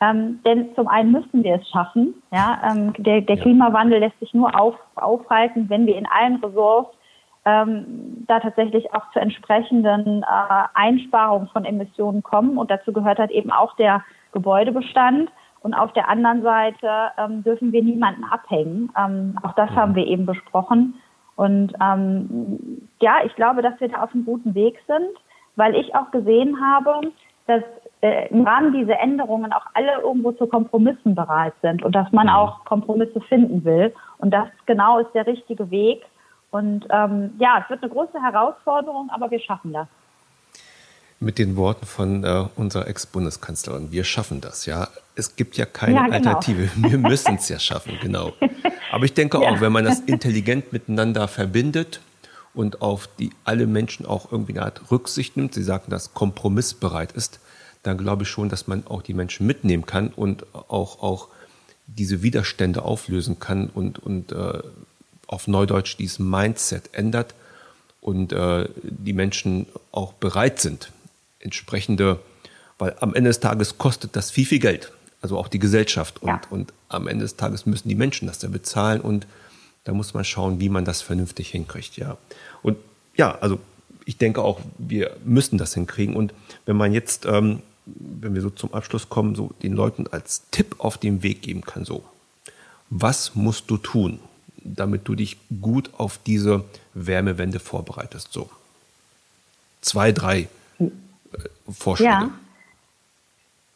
Ähm, 0.00 0.40
denn 0.44 0.74
zum 0.74 0.88
einen 0.88 1.12
müssen 1.12 1.42
wir 1.42 1.54
es 1.54 1.68
schaffen. 1.68 2.14
Ja, 2.30 2.60
ähm, 2.70 2.92
der, 2.98 3.22
der 3.22 3.36
ja. 3.36 3.42
Klimawandel 3.42 4.00
lässt 4.00 4.18
sich 4.20 4.34
nur 4.34 4.58
auf, 4.58 4.74
aufhalten, 4.94 5.70
wenn 5.70 5.86
wir 5.86 5.96
in 5.96 6.06
allen 6.06 6.36
Ressorts 6.36 6.94
ähm, 7.46 8.24
da 8.26 8.40
tatsächlich 8.40 8.92
auch 8.92 9.10
zu 9.12 9.20
entsprechenden 9.20 10.22
äh, 10.22 10.64
Einsparungen 10.74 11.48
von 11.48 11.64
Emissionen 11.64 12.22
kommen. 12.22 12.58
Und 12.58 12.70
dazu 12.70 12.92
gehört 12.92 13.18
halt 13.18 13.30
eben 13.30 13.50
auch 13.50 13.74
der 13.76 14.04
Gebäudebestand. 14.32 15.30
Und 15.60 15.72
auf 15.72 15.92
der 15.94 16.08
anderen 16.08 16.42
Seite 16.42 16.90
ähm, 17.16 17.42
dürfen 17.42 17.72
wir 17.72 17.82
niemanden 17.82 18.24
abhängen. 18.24 18.92
Ähm, 18.98 19.38
auch 19.42 19.54
das 19.54 19.70
ja. 19.70 19.76
haben 19.76 19.94
wir 19.94 20.06
eben 20.06 20.26
besprochen. 20.26 20.94
Und 21.36 21.72
ähm, 21.82 22.88
ja, 23.00 23.24
ich 23.24 23.34
glaube, 23.36 23.62
dass 23.62 23.80
wir 23.80 23.88
da 23.88 24.02
auf 24.02 24.12
einem 24.12 24.24
guten 24.24 24.54
Weg 24.54 24.78
sind, 24.86 25.10
weil 25.54 25.74
ich 25.74 25.94
auch 25.94 26.10
gesehen 26.10 26.58
habe, 26.60 27.12
dass 27.46 27.62
äh, 28.02 28.28
im 28.28 28.46
Rahmen 28.46 28.72
dieser 28.72 29.00
Änderungen 29.00 29.52
auch 29.52 29.66
alle 29.74 30.00
irgendwo 30.02 30.32
zu 30.32 30.46
Kompromissen 30.46 31.14
bereit 31.14 31.54
sind 31.62 31.82
und 31.82 31.94
dass 31.94 32.10
man 32.12 32.26
mhm. 32.26 32.32
auch 32.32 32.64
Kompromisse 32.64 33.20
finden 33.22 33.64
will. 33.64 33.94
Und 34.18 34.30
das 34.32 34.48
genau 34.66 34.98
ist 34.98 35.12
der 35.14 35.26
richtige 35.26 35.70
Weg. 35.70 36.04
Und 36.50 36.86
ähm, 36.90 37.32
ja, 37.38 37.62
es 37.62 37.70
wird 37.70 37.82
eine 37.82 37.92
große 37.92 38.22
Herausforderung, 38.22 39.10
aber 39.10 39.30
wir 39.30 39.40
schaffen 39.40 39.72
das. 39.72 39.88
Mit 41.18 41.38
den 41.38 41.56
Worten 41.56 41.86
von 41.86 42.24
äh, 42.24 42.44
unserer 42.56 42.86
Ex-Bundeskanzlerin, 42.88 43.90
wir 43.90 44.04
schaffen 44.04 44.42
das, 44.42 44.66
ja. 44.66 44.88
Es 45.14 45.34
gibt 45.34 45.56
ja 45.56 45.64
keine 45.64 45.94
ja, 45.94 46.02
genau. 46.04 46.16
Alternative. 46.16 46.68
Wir 46.76 46.98
müssen 46.98 47.36
es 47.36 47.48
ja 47.48 47.58
schaffen, 47.58 47.94
genau. 48.02 48.32
Aber 48.92 49.04
ich 49.06 49.14
denke 49.14 49.40
ja. 49.40 49.48
auch, 49.48 49.60
wenn 49.62 49.72
man 49.72 49.86
das 49.86 50.00
intelligent 50.00 50.74
miteinander 50.74 51.26
verbindet 51.26 52.00
und 52.52 52.82
auf 52.82 53.08
die 53.18 53.30
alle 53.44 53.66
Menschen 53.66 54.04
auch 54.04 54.30
irgendwie 54.30 54.52
eine 54.52 54.66
Art 54.66 54.90
Rücksicht 54.90 55.38
nimmt, 55.38 55.54
Sie 55.54 55.62
sagten, 55.62 55.90
dass 55.90 56.12
kompromissbereit 56.12 57.12
ist, 57.12 57.40
dann 57.86 57.98
glaube 57.98 58.24
ich 58.24 58.28
schon, 58.28 58.48
dass 58.48 58.66
man 58.66 58.86
auch 58.86 59.02
die 59.02 59.14
Menschen 59.14 59.46
mitnehmen 59.46 59.86
kann 59.86 60.08
und 60.08 60.44
auch, 60.52 61.02
auch 61.02 61.28
diese 61.86 62.22
Widerstände 62.22 62.82
auflösen 62.82 63.38
kann 63.38 63.68
und, 63.68 63.98
und 63.98 64.32
äh, 64.32 64.60
auf 65.26 65.46
Neudeutsch 65.46 65.96
dieses 65.98 66.18
Mindset 66.18 66.90
ändert 66.92 67.34
und 68.00 68.32
äh, 68.32 68.68
die 68.82 69.12
Menschen 69.12 69.66
auch 69.92 70.12
bereit 70.12 70.60
sind, 70.60 70.90
entsprechende, 71.40 72.20
weil 72.78 72.96
am 73.00 73.14
Ende 73.14 73.30
des 73.30 73.40
Tages 73.40 73.78
kostet 73.78 74.16
das 74.16 74.30
viel, 74.30 74.46
viel 74.46 74.58
Geld, 74.58 74.92
also 75.22 75.38
auch 75.38 75.48
die 75.48 75.58
Gesellschaft 75.58 76.22
und, 76.22 76.28
ja. 76.28 76.40
und 76.50 76.72
am 76.88 77.06
Ende 77.08 77.24
des 77.24 77.36
Tages 77.36 77.66
müssen 77.66 77.88
die 77.88 77.94
Menschen 77.94 78.26
das 78.26 78.42
ja 78.42 78.48
bezahlen 78.48 79.00
und 79.00 79.26
da 79.84 79.92
muss 79.92 80.14
man 80.14 80.24
schauen, 80.24 80.58
wie 80.58 80.68
man 80.68 80.84
das 80.84 81.02
vernünftig 81.02 81.50
hinkriegt, 81.50 81.96
ja. 81.96 82.16
Und 82.62 82.76
ja, 83.16 83.38
also 83.38 83.60
ich 84.04 84.18
denke 84.18 84.42
auch, 84.42 84.60
wir 84.78 85.16
müssen 85.24 85.58
das 85.58 85.74
hinkriegen 85.74 86.16
und 86.16 86.34
wenn 86.64 86.76
man 86.76 86.92
jetzt 86.92 87.26
ähm, 87.26 87.62
wenn 87.86 88.34
wir 88.34 88.42
so 88.42 88.50
zum 88.50 88.74
Abschluss 88.74 89.08
kommen, 89.08 89.34
so 89.34 89.52
den 89.62 89.72
Leuten 89.72 90.06
als 90.08 90.50
Tipp 90.50 90.76
auf 90.78 90.98
den 90.98 91.22
Weg 91.22 91.42
geben 91.42 91.62
kann, 91.62 91.84
so, 91.84 92.04
was 92.90 93.34
musst 93.34 93.70
du 93.70 93.76
tun, 93.76 94.20
damit 94.58 95.06
du 95.08 95.14
dich 95.14 95.38
gut 95.60 95.90
auf 95.96 96.18
diese 96.18 96.64
Wärmewende 96.94 97.60
vorbereitest, 97.60 98.32
so. 98.32 98.50
Zwei, 99.80 100.10
drei 100.10 100.48
äh, 100.80 100.88
Vorschläge. 101.70 102.10
Ja. 102.10 102.30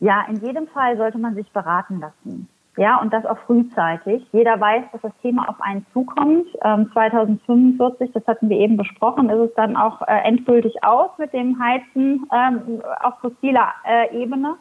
ja, 0.01 0.27
in 0.29 0.44
jedem 0.44 0.66
Fall 0.66 0.96
sollte 0.96 1.18
man 1.18 1.37
sich 1.37 1.49
beraten 1.53 2.01
lassen. 2.01 2.49
Ja, 2.76 3.00
und 3.00 3.12
das 3.12 3.26
auch 3.26 3.38
frühzeitig. 3.46 4.24
Jeder 4.33 4.61
weiß, 4.61 4.85
dass 4.92 5.02
das 5.02 5.12
Thema 5.22 5.48
auf 5.48 5.61
einen 5.61 5.85
zukommt. 5.92 6.46
Ähm, 6.62 6.90
2045, 6.92 8.12
das 8.12 8.26
hatten 8.26 8.48
wir 8.48 8.59
eben 8.59 8.76
besprochen, 8.76 9.28
ist 9.28 9.50
es 9.50 9.54
dann 9.54 9.76
auch 9.76 10.02
äh, 10.02 10.20
endgültig 10.24 10.83
aus 10.85 11.11
mit 11.18 11.33
dem 11.33 11.61
Heizen 11.61 12.26
ähm, 12.33 12.80
auf 13.02 13.18
fossiler 13.20 13.72
äh, 13.85 14.22
Ebene. 14.22 14.54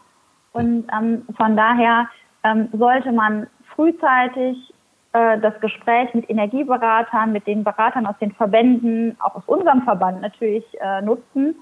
Und 0.54 0.86
ähm, 0.92 1.26
von 1.38 1.56
daher 1.56 2.10
ähm, 2.44 2.70
sollte 2.74 3.12
man 3.12 3.48
frühzeitig 3.76 4.74
äh, 5.14 5.40
das 5.40 5.60
Gespräch 5.62 6.14
mit 6.14 6.30
Energieberatern, 6.30 7.32
mit 7.32 7.46
den 7.48 7.64
Beratern 7.64 8.06
aus 8.06 8.18
den 8.20 8.32
Verbänden, 8.32 9.16
auch 9.20 9.36
aus 9.36 9.44
unserem 9.46 9.84
Verband 9.84 10.22
natürlich 10.22 10.66
äh, 10.82 11.02
nutzen, 11.02 11.56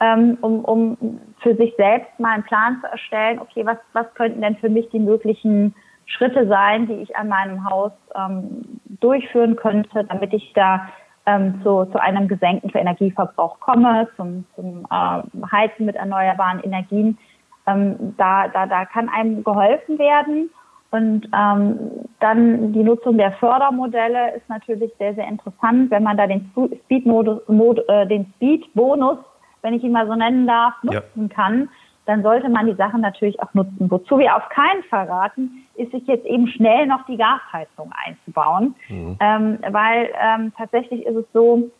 ähm, 0.00 0.36
um, 0.42 0.64
um 0.64 1.20
für 1.40 1.54
sich 1.56 1.74
selbst 1.76 2.18
mal 2.18 2.34
einen 2.34 2.44
Plan 2.44 2.78
zu 2.80 2.88
erstellen, 2.88 3.38
okay, 3.38 3.64
was, 3.64 3.78
was 3.94 4.12
könnten 4.14 4.42
denn 4.42 4.56
für 4.56 4.68
mich 4.68 4.88
die 4.90 4.98
möglichen 4.98 5.74
Schritte 6.06 6.46
sein, 6.48 6.86
die 6.86 6.94
ich 6.94 7.16
an 7.16 7.28
meinem 7.28 7.68
Haus 7.68 7.92
ähm, 8.14 8.80
durchführen 9.00 9.56
könnte, 9.56 10.04
damit 10.04 10.32
ich 10.32 10.52
da 10.54 10.88
ähm, 11.26 11.60
zu, 11.62 11.86
zu 11.86 12.00
einem 12.00 12.28
gesenkten 12.28 12.70
Energieverbrauch 12.70 13.58
komme, 13.60 14.08
zum, 14.16 14.44
zum 14.54 14.86
äh, 14.90 15.22
Heizen 15.50 15.86
mit 15.86 15.96
erneuerbaren 15.96 16.62
Energien. 16.62 17.18
Ähm, 17.66 18.14
da, 18.18 18.48
da, 18.48 18.66
da 18.66 18.84
kann 18.84 19.08
einem 19.08 19.42
geholfen 19.42 19.98
werden. 19.98 20.50
Und 20.90 21.28
ähm, 21.34 21.78
dann 22.20 22.72
die 22.72 22.84
Nutzung 22.84 23.18
der 23.18 23.32
Fördermodelle 23.32 24.36
ist 24.36 24.48
natürlich 24.48 24.92
sehr, 24.98 25.14
sehr 25.14 25.26
interessant, 25.26 25.90
wenn 25.90 26.04
man 26.04 26.16
da 26.16 26.26
den 26.26 26.52
Speed-Bonus, 26.84 27.40
äh, 27.88 28.06
den 28.06 28.32
Speed-Bonus, 28.36 29.18
wenn 29.62 29.74
ich 29.74 29.82
ihn 29.82 29.90
mal 29.90 30.06
so 30.06 30.14
nennen 30.14 30.46
darf, 30.46 30.74
nutzen 30.82 31.28
ja. 31.28 31.34
kann 31.34 31.68
dann 32.06 32.22
sollte 32.22 32.48
man 32.48 32.66
die 32.66 32.74
Sachen 32.74 33.00
natürlich 33.00 33.40
auch 33.40 33.52
nutzen. 33.54 33.90
Wozu 33.90 34.18
wir 34.18 34.36
auf 34.36 34.48
keinen 34.50 34.82
Fall 34.84 35.06
raten, 35.06 35.66
ist 35.76 35.92
sich 35.92 36.06
jetzt 36.06 36.26
eben 36.26 36.46
schnell 36.48 36.86
noch 36.86 37.04
die 37.06 37.16
Gasheizung 37.16 37.92
einzubauen, 38.04 38.74
mhm. 38.88 39.16
ähm, 39.20 39.58
weil 39.70 40.10
ähm, 40.20 40.52
tatsächlich 40.56 41.06
ist 41.06 41.16
es 41.16 41.24
so, 41.32 41.70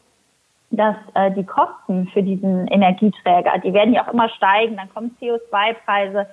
dass 0.71 0.97
äh, 1.15 1.31
die 1.33 1.45
Kosten 1.45 2.09
für 2.09 2.23
diesen 2.23 2.67
Energieträger, 2.69 3.59
die 3.63 3.73
werden 3.73 3.95
ja 3.95 4.07
auch 4.07 4.13
immer 4.13 4.29
steigen, 4.31 4.77
dann 4.77 4.93
kommen 4.93 5.17
CO2-Preise 5.21 6.27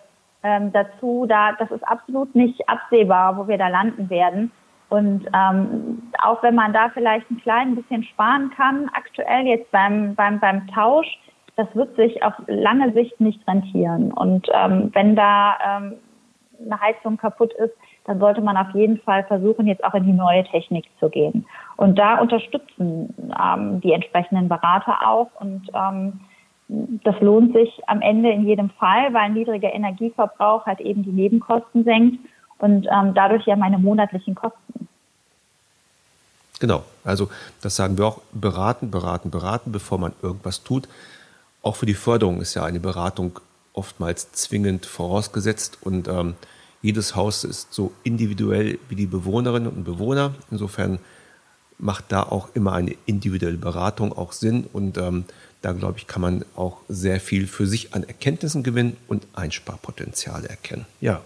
ähm, 0.43 0.71
dazu, 0.71 1.25
da 1.27 1.51
das 1.53 1.69
ist 1.71 1.87
absolut 1.87 2.33
nicht 2.33 2.67
absehbar, 2.67 3.37
wo 3.37 3.47
wir 3.47 3.57
da 3.57 3.67
landen 3.67 4.09
werden. 4.09 4.51
Und 4.89 5.25
ähm, 5.33 6.01
auch 6.21 6.43
wenn 6.43 6.55
man 6.55 6.73
da 6.73 6.89
vielleicht 6.89 7.29
ein 7.31 7.39
klein 7.41 7.75
bisschen 7.75 8.03
sparen 8.03 8.51
kann, 8.55 8.89
aktuell 8.93 9.47
jetzt 9.47 9.71
beim, 9.71 10.15
beim, 10.15 10.39
beim 10.39 10.67
Tausch, 10.67 11.07
das 11.61 11.75
wird 11.75 11.95
sich 11.95 12.23
auf 12.23 12.33
lange 12.47 12.91
Sicht 12.93 13.21
nicht 13.21 13.47
rentieren. 13.47 14.11
Und 14.11 14.47
ähm, 14.51 14.89
wenn 14.93 15.15
da 15.15 15.57
ähm, 15.63 15.93
eine 16.65 16.81
Heizung 16.81 17.17
kaputt 17.17 17.53
ist, 17.53 17.73
dann 18.05 18.19
sollte 18.19 18.41
man 18.41 18.57
auf 18.57 18.73
jeden 18.73 18.97
Fall 18.99 19.23
versuchen, 19.25 19.67
jetzt 19.67 19.83
auch 19.83 19.93
in 19.93 20.05
die 20.05 20.11
neue 20.11 20.43
Technik 20.45 20.85
zu 20.99 21.09
gehen. 21.09 21.45
Und 21.77 21.99
da 21.99 22.19
unterstützen 22.19 23.13
ähm, 23.39 23.79
die 23.81 23.93
entsprechenden 23.93 24.49
Berater 24.49 25.07
auch. 25.07 25.29
Und 25.39 25.69
ähm, 25.75 26.19
das 27.03 27.19
lohnt 27.21 27.53
sich 27.53 27.79
am 27.85 28.01
Ende 28.01 28.31
in 28.31 28.47
jedem 28.47 28.71
Fall, 28.71 29.13
weil 29.13 29.23
ein 29.23 29.33
niedriger 29.33 29.71
Energieverbrauch 29.71 30.65
halt 30.65 30.79
eben 30.79 31.03
die 31.03 31.11
Nebenkosten 31.11 31.83
senkt 31.83 32.17
und 32.57 32.87
ähm, 32.91 33.13
dadurch 33.13 33.45
ja 33.45 33.55
meine 33.55 33.77
monatlichen 33.77 34.33
Kosten. 34.33 34.87
Genau, 36.59 36.83
also 37.03 37.29
das 37.61 37.75
sagen 37.75 37.97
wir 37.97 38.05
auch, 38.05 38.21
beraten, 38.31 38.91
beraten, 38.91 39.31
beraten, 39.31 39.71
bevor 39.71 39.97
man 39.97 40.13
irgendwas 40.21 40.63
tut. 40.63 40.87
Auch 41.61 41.75
für 41.75 41.85
die 41.85 41.93
Förderung 41.93 42.41
ist 42.41 42.53
ja 42.53 42.63
eine 42.63 42.79
Beratung 42.79 43.39
oftmals 43.73 44.31
zwingend 44.31 44.85
vorausgesetzt 44.85 45.77
und 45.81 46.07
ähm, 46.07 46.35
jedes 46.81 47.15
Haus 47.15 47.43
ist 47.43 47.73
so 47.73 47.93
individuell 48.03 48.79
wie 48.89 48.95
die 48.95 49.05
Bewohnerinnen 49.05 49.69
und 49.69 49.83
Bewohner. 49.83 50.33
Insofern 50.49 50.99
macht 51.77 52.05
da 52.09 52.23
auch 52.23 52.49
immer 52.53 52.73
eine 52.73 52.95
individuelle 53.05 53.57
Beratung 53.57 54.13
auch 54.13 54.33
Sinn 54.33 54.67
und 54.73 54.97
ähm, 54.97 55.25
da 55.61 55.73
glaube 55.73 55.99
ich, 55.99 56.07
kann 56.07 56.21
man 56.21 56.45
auch 56.55 56.77
sehr 56.89 57.19
viel 57.19 57.45
für 57.45 57.67
sich 57.67 57.93
an 57.93 58.03
Erkenntnissen 58.03 58.63
gewinnen 58.63 58.97
und 59.07 59.27
Einsparpotenziale 59.33 60.49
erkennen. 60.49 60.85
Ja, 60.99 61.21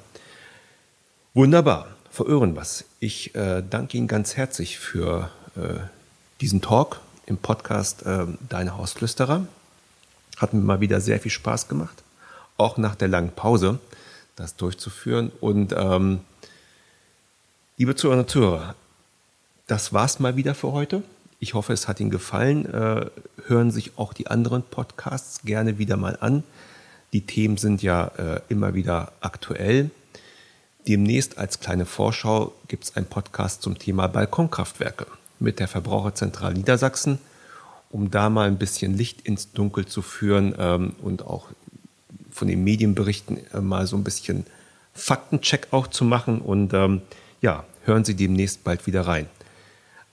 wunderbar. 1.33 1.87
Verirren 2.11 2.55
was. 2.55 2.85
Ich 2.99 3.35
äh, 3.35 3.61
danke 3.69 3.97
Ihnen 3.97 4.07
ganz 4.07 4.37
herzlich 4.37 4.79
für 4.79 5.31
äh, 5.57 5.79
diesen 6.39 6.61
Talk 6.61 7.01
im 7.25 7.37
Podcast 7.37 8.05
äh, 8.05 8.25
Deine 8.47 8.77
Hausflüsterer. 8.77 9.45
Hat 10.37 10.53
mir 10.53 10.61
mal 10.61 10.81
wieder 10.81 11.01
sehr 11.01 11.19
viel 11.19 11.31
Spaß 11.31 11.67
gemacht, 11.67 12.03
auch 12.57 12.77
nach 12.77 12.95
der 12.95 13.07
langen 13.07 13.31
Pause 13.31 13.79
das 14.35 14.55
durchzuführen. 14.55 15.31
Und 15.39 15.73
ähm, 15.77 16.19
liebe 17.77 17.95
Zuhörer 17.95 18.19
und 18.19 18.29
Zuhörer, 18.29 18.75
das 19.67 19.93
war's 19.93 20.19
mal 20.19 20.35
wieder 20.35 20.55
für 20.55 20.71
heute. 20.71 21.03
Ich 21.39 21.53
hoffe, 21.53 21.73
es 21.73 21.87
hat 21.87 21.99
Ihnen 21.99 22.11
gefallen. 22.11 22.65
Äh, 22.65 23.07
hören 23.47 23.71
sich 23.71 23.97
auch 23.97 24.13
die 24.13 24.27
anderen 24.27 24.63
Podcasts 24.63 25.41
gerne 25.43 25.77
wieder 25.77 25.97
mal 25.97 26.17
an. 26.19 26.43
Die 27.13 27.21
Themen 27.21 27.57
sind 27.57 27.81
ja 27.81 28.07
äh, 28.17 28.41
immer 28.49 28.73
wieder 28.73 29.11
aktuell. 29.21 29.89
Demnächst 30.87 31.37
als 31.37 31.59
kleine 31.59 31.85
Vorschau 31.85 32.53
gibt 32.67 32.83
es 32.83 32.95
einen 32.95 33.05
Podcast 33.07 33.61
zum 33.61 33.79
Thema 33.79 34.07
Balkonkraftwerke 34.07 35.07
mit 35.39 35.59
der 35.59 35.67
Verbraucherzentrale 35.67 36.55
Niedersachsen 36.55 37.19
um 37.95 38.11
da 38.11 38.29
mal 38.29 38.47
ein 38.47 38.57
bisschen 38.57 38.93
Licht 38.93 39.21
ins 39.21 39.53
Dunkel 39.53 39.85
zu 39.85 40.01
führen 40.01 40.53
ähm, 40.59 40.95
und 41.01 41.25
auch 41.25 41.47
von 42.29 42.49
den 42.49 42.61
Medienberichten 42.61 43.39
äh, 43.53 43.61
mal 43.61 43.87
so 43.87 43.95
ein 43.95 44.03
bisschen 44.03 44.45
Faktencheck 44.93 45.67
auch 45.71 45.87
zu 45.87 46.03
machen. 46.03 46.41
Und 46.41 46.73
ähm, 46.73 47.03
ja, 47.39 47.63
hören 47.85 48.03
Sie 48.03 48.15
demnächst 48.15 48.65
bald 48.65 48.85
wieder 48.85 49.07
rein. 49.07 49.27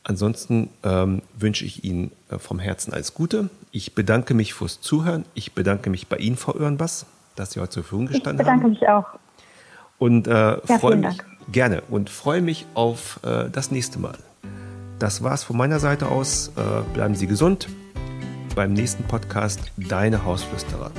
Ansonsten 0.04 0.70
ähm, 0.84 1.22
wünsche 1.36 1.64
ich 1.64 1.82
Ihnen 1.82 2.12
äh, 2.30 2.38
vom 2.38 2.60
Herzen 2.60 2.92
alles 2.92 3.14
Gute. 3.14 3.50
Ich 3.72 3.96
bedanke 3.96 4.32
mich 4.34 4.54
fürs 4.54 4.80
Zuhören. 4.80 5.24
Ich 5.34 5.52
bedanke 5.52 5.90
mich 5.90 6.06
bei 6.06 6.18
Ihnen, 6.18 6.36
Frau 6.36 6.54
Irnbass, 6.54 7.06
dass 7.34 7.50
Sie 7.50 7.58
heute 7.58 7.70
zur 7.70 7.82
Verfügung 7.82 8.06
gestanden 8.06 8.46
haben. 8.46 8.58
Ich 8.58 8.62
bedanke 8.62 8.92
haben. 8.92 9.06
mich 9.06 9.12
auch. 9.12 9.18
Und 9.98 10.28
äh, 10.28 10.30
ja, 10.30 10.78
freue 10.78 10.94
mich 10.94 11.16
Dank. 11.16 11.26
gerne 11.50 11.82
und 11.90 12.10
freue 12.10 12.42
mich 12.42 12.64
auf 12.74 13.18
äh, 13.24 13.50
das 13.50 13.72
nächste 13.72 13.98
Mal. 13.98 14.18
Das 15.02 15.24
war's 15.24 15.42
von 15.42 15.56
meiner 15.56 15.80
Seite 15.80 16.06
aus. 16.06 16.52
Äh, 16.56 16.60
bleiben 16.94 17.16
Sie 17.16 17.26
gesund. 17.26 17.66
Beim 18.54 18.72
nächsten 18.72 19.02
Podcast 19.02 19.72
Deine 19.76 20.24
Hausflüsterer. 20.24 20.92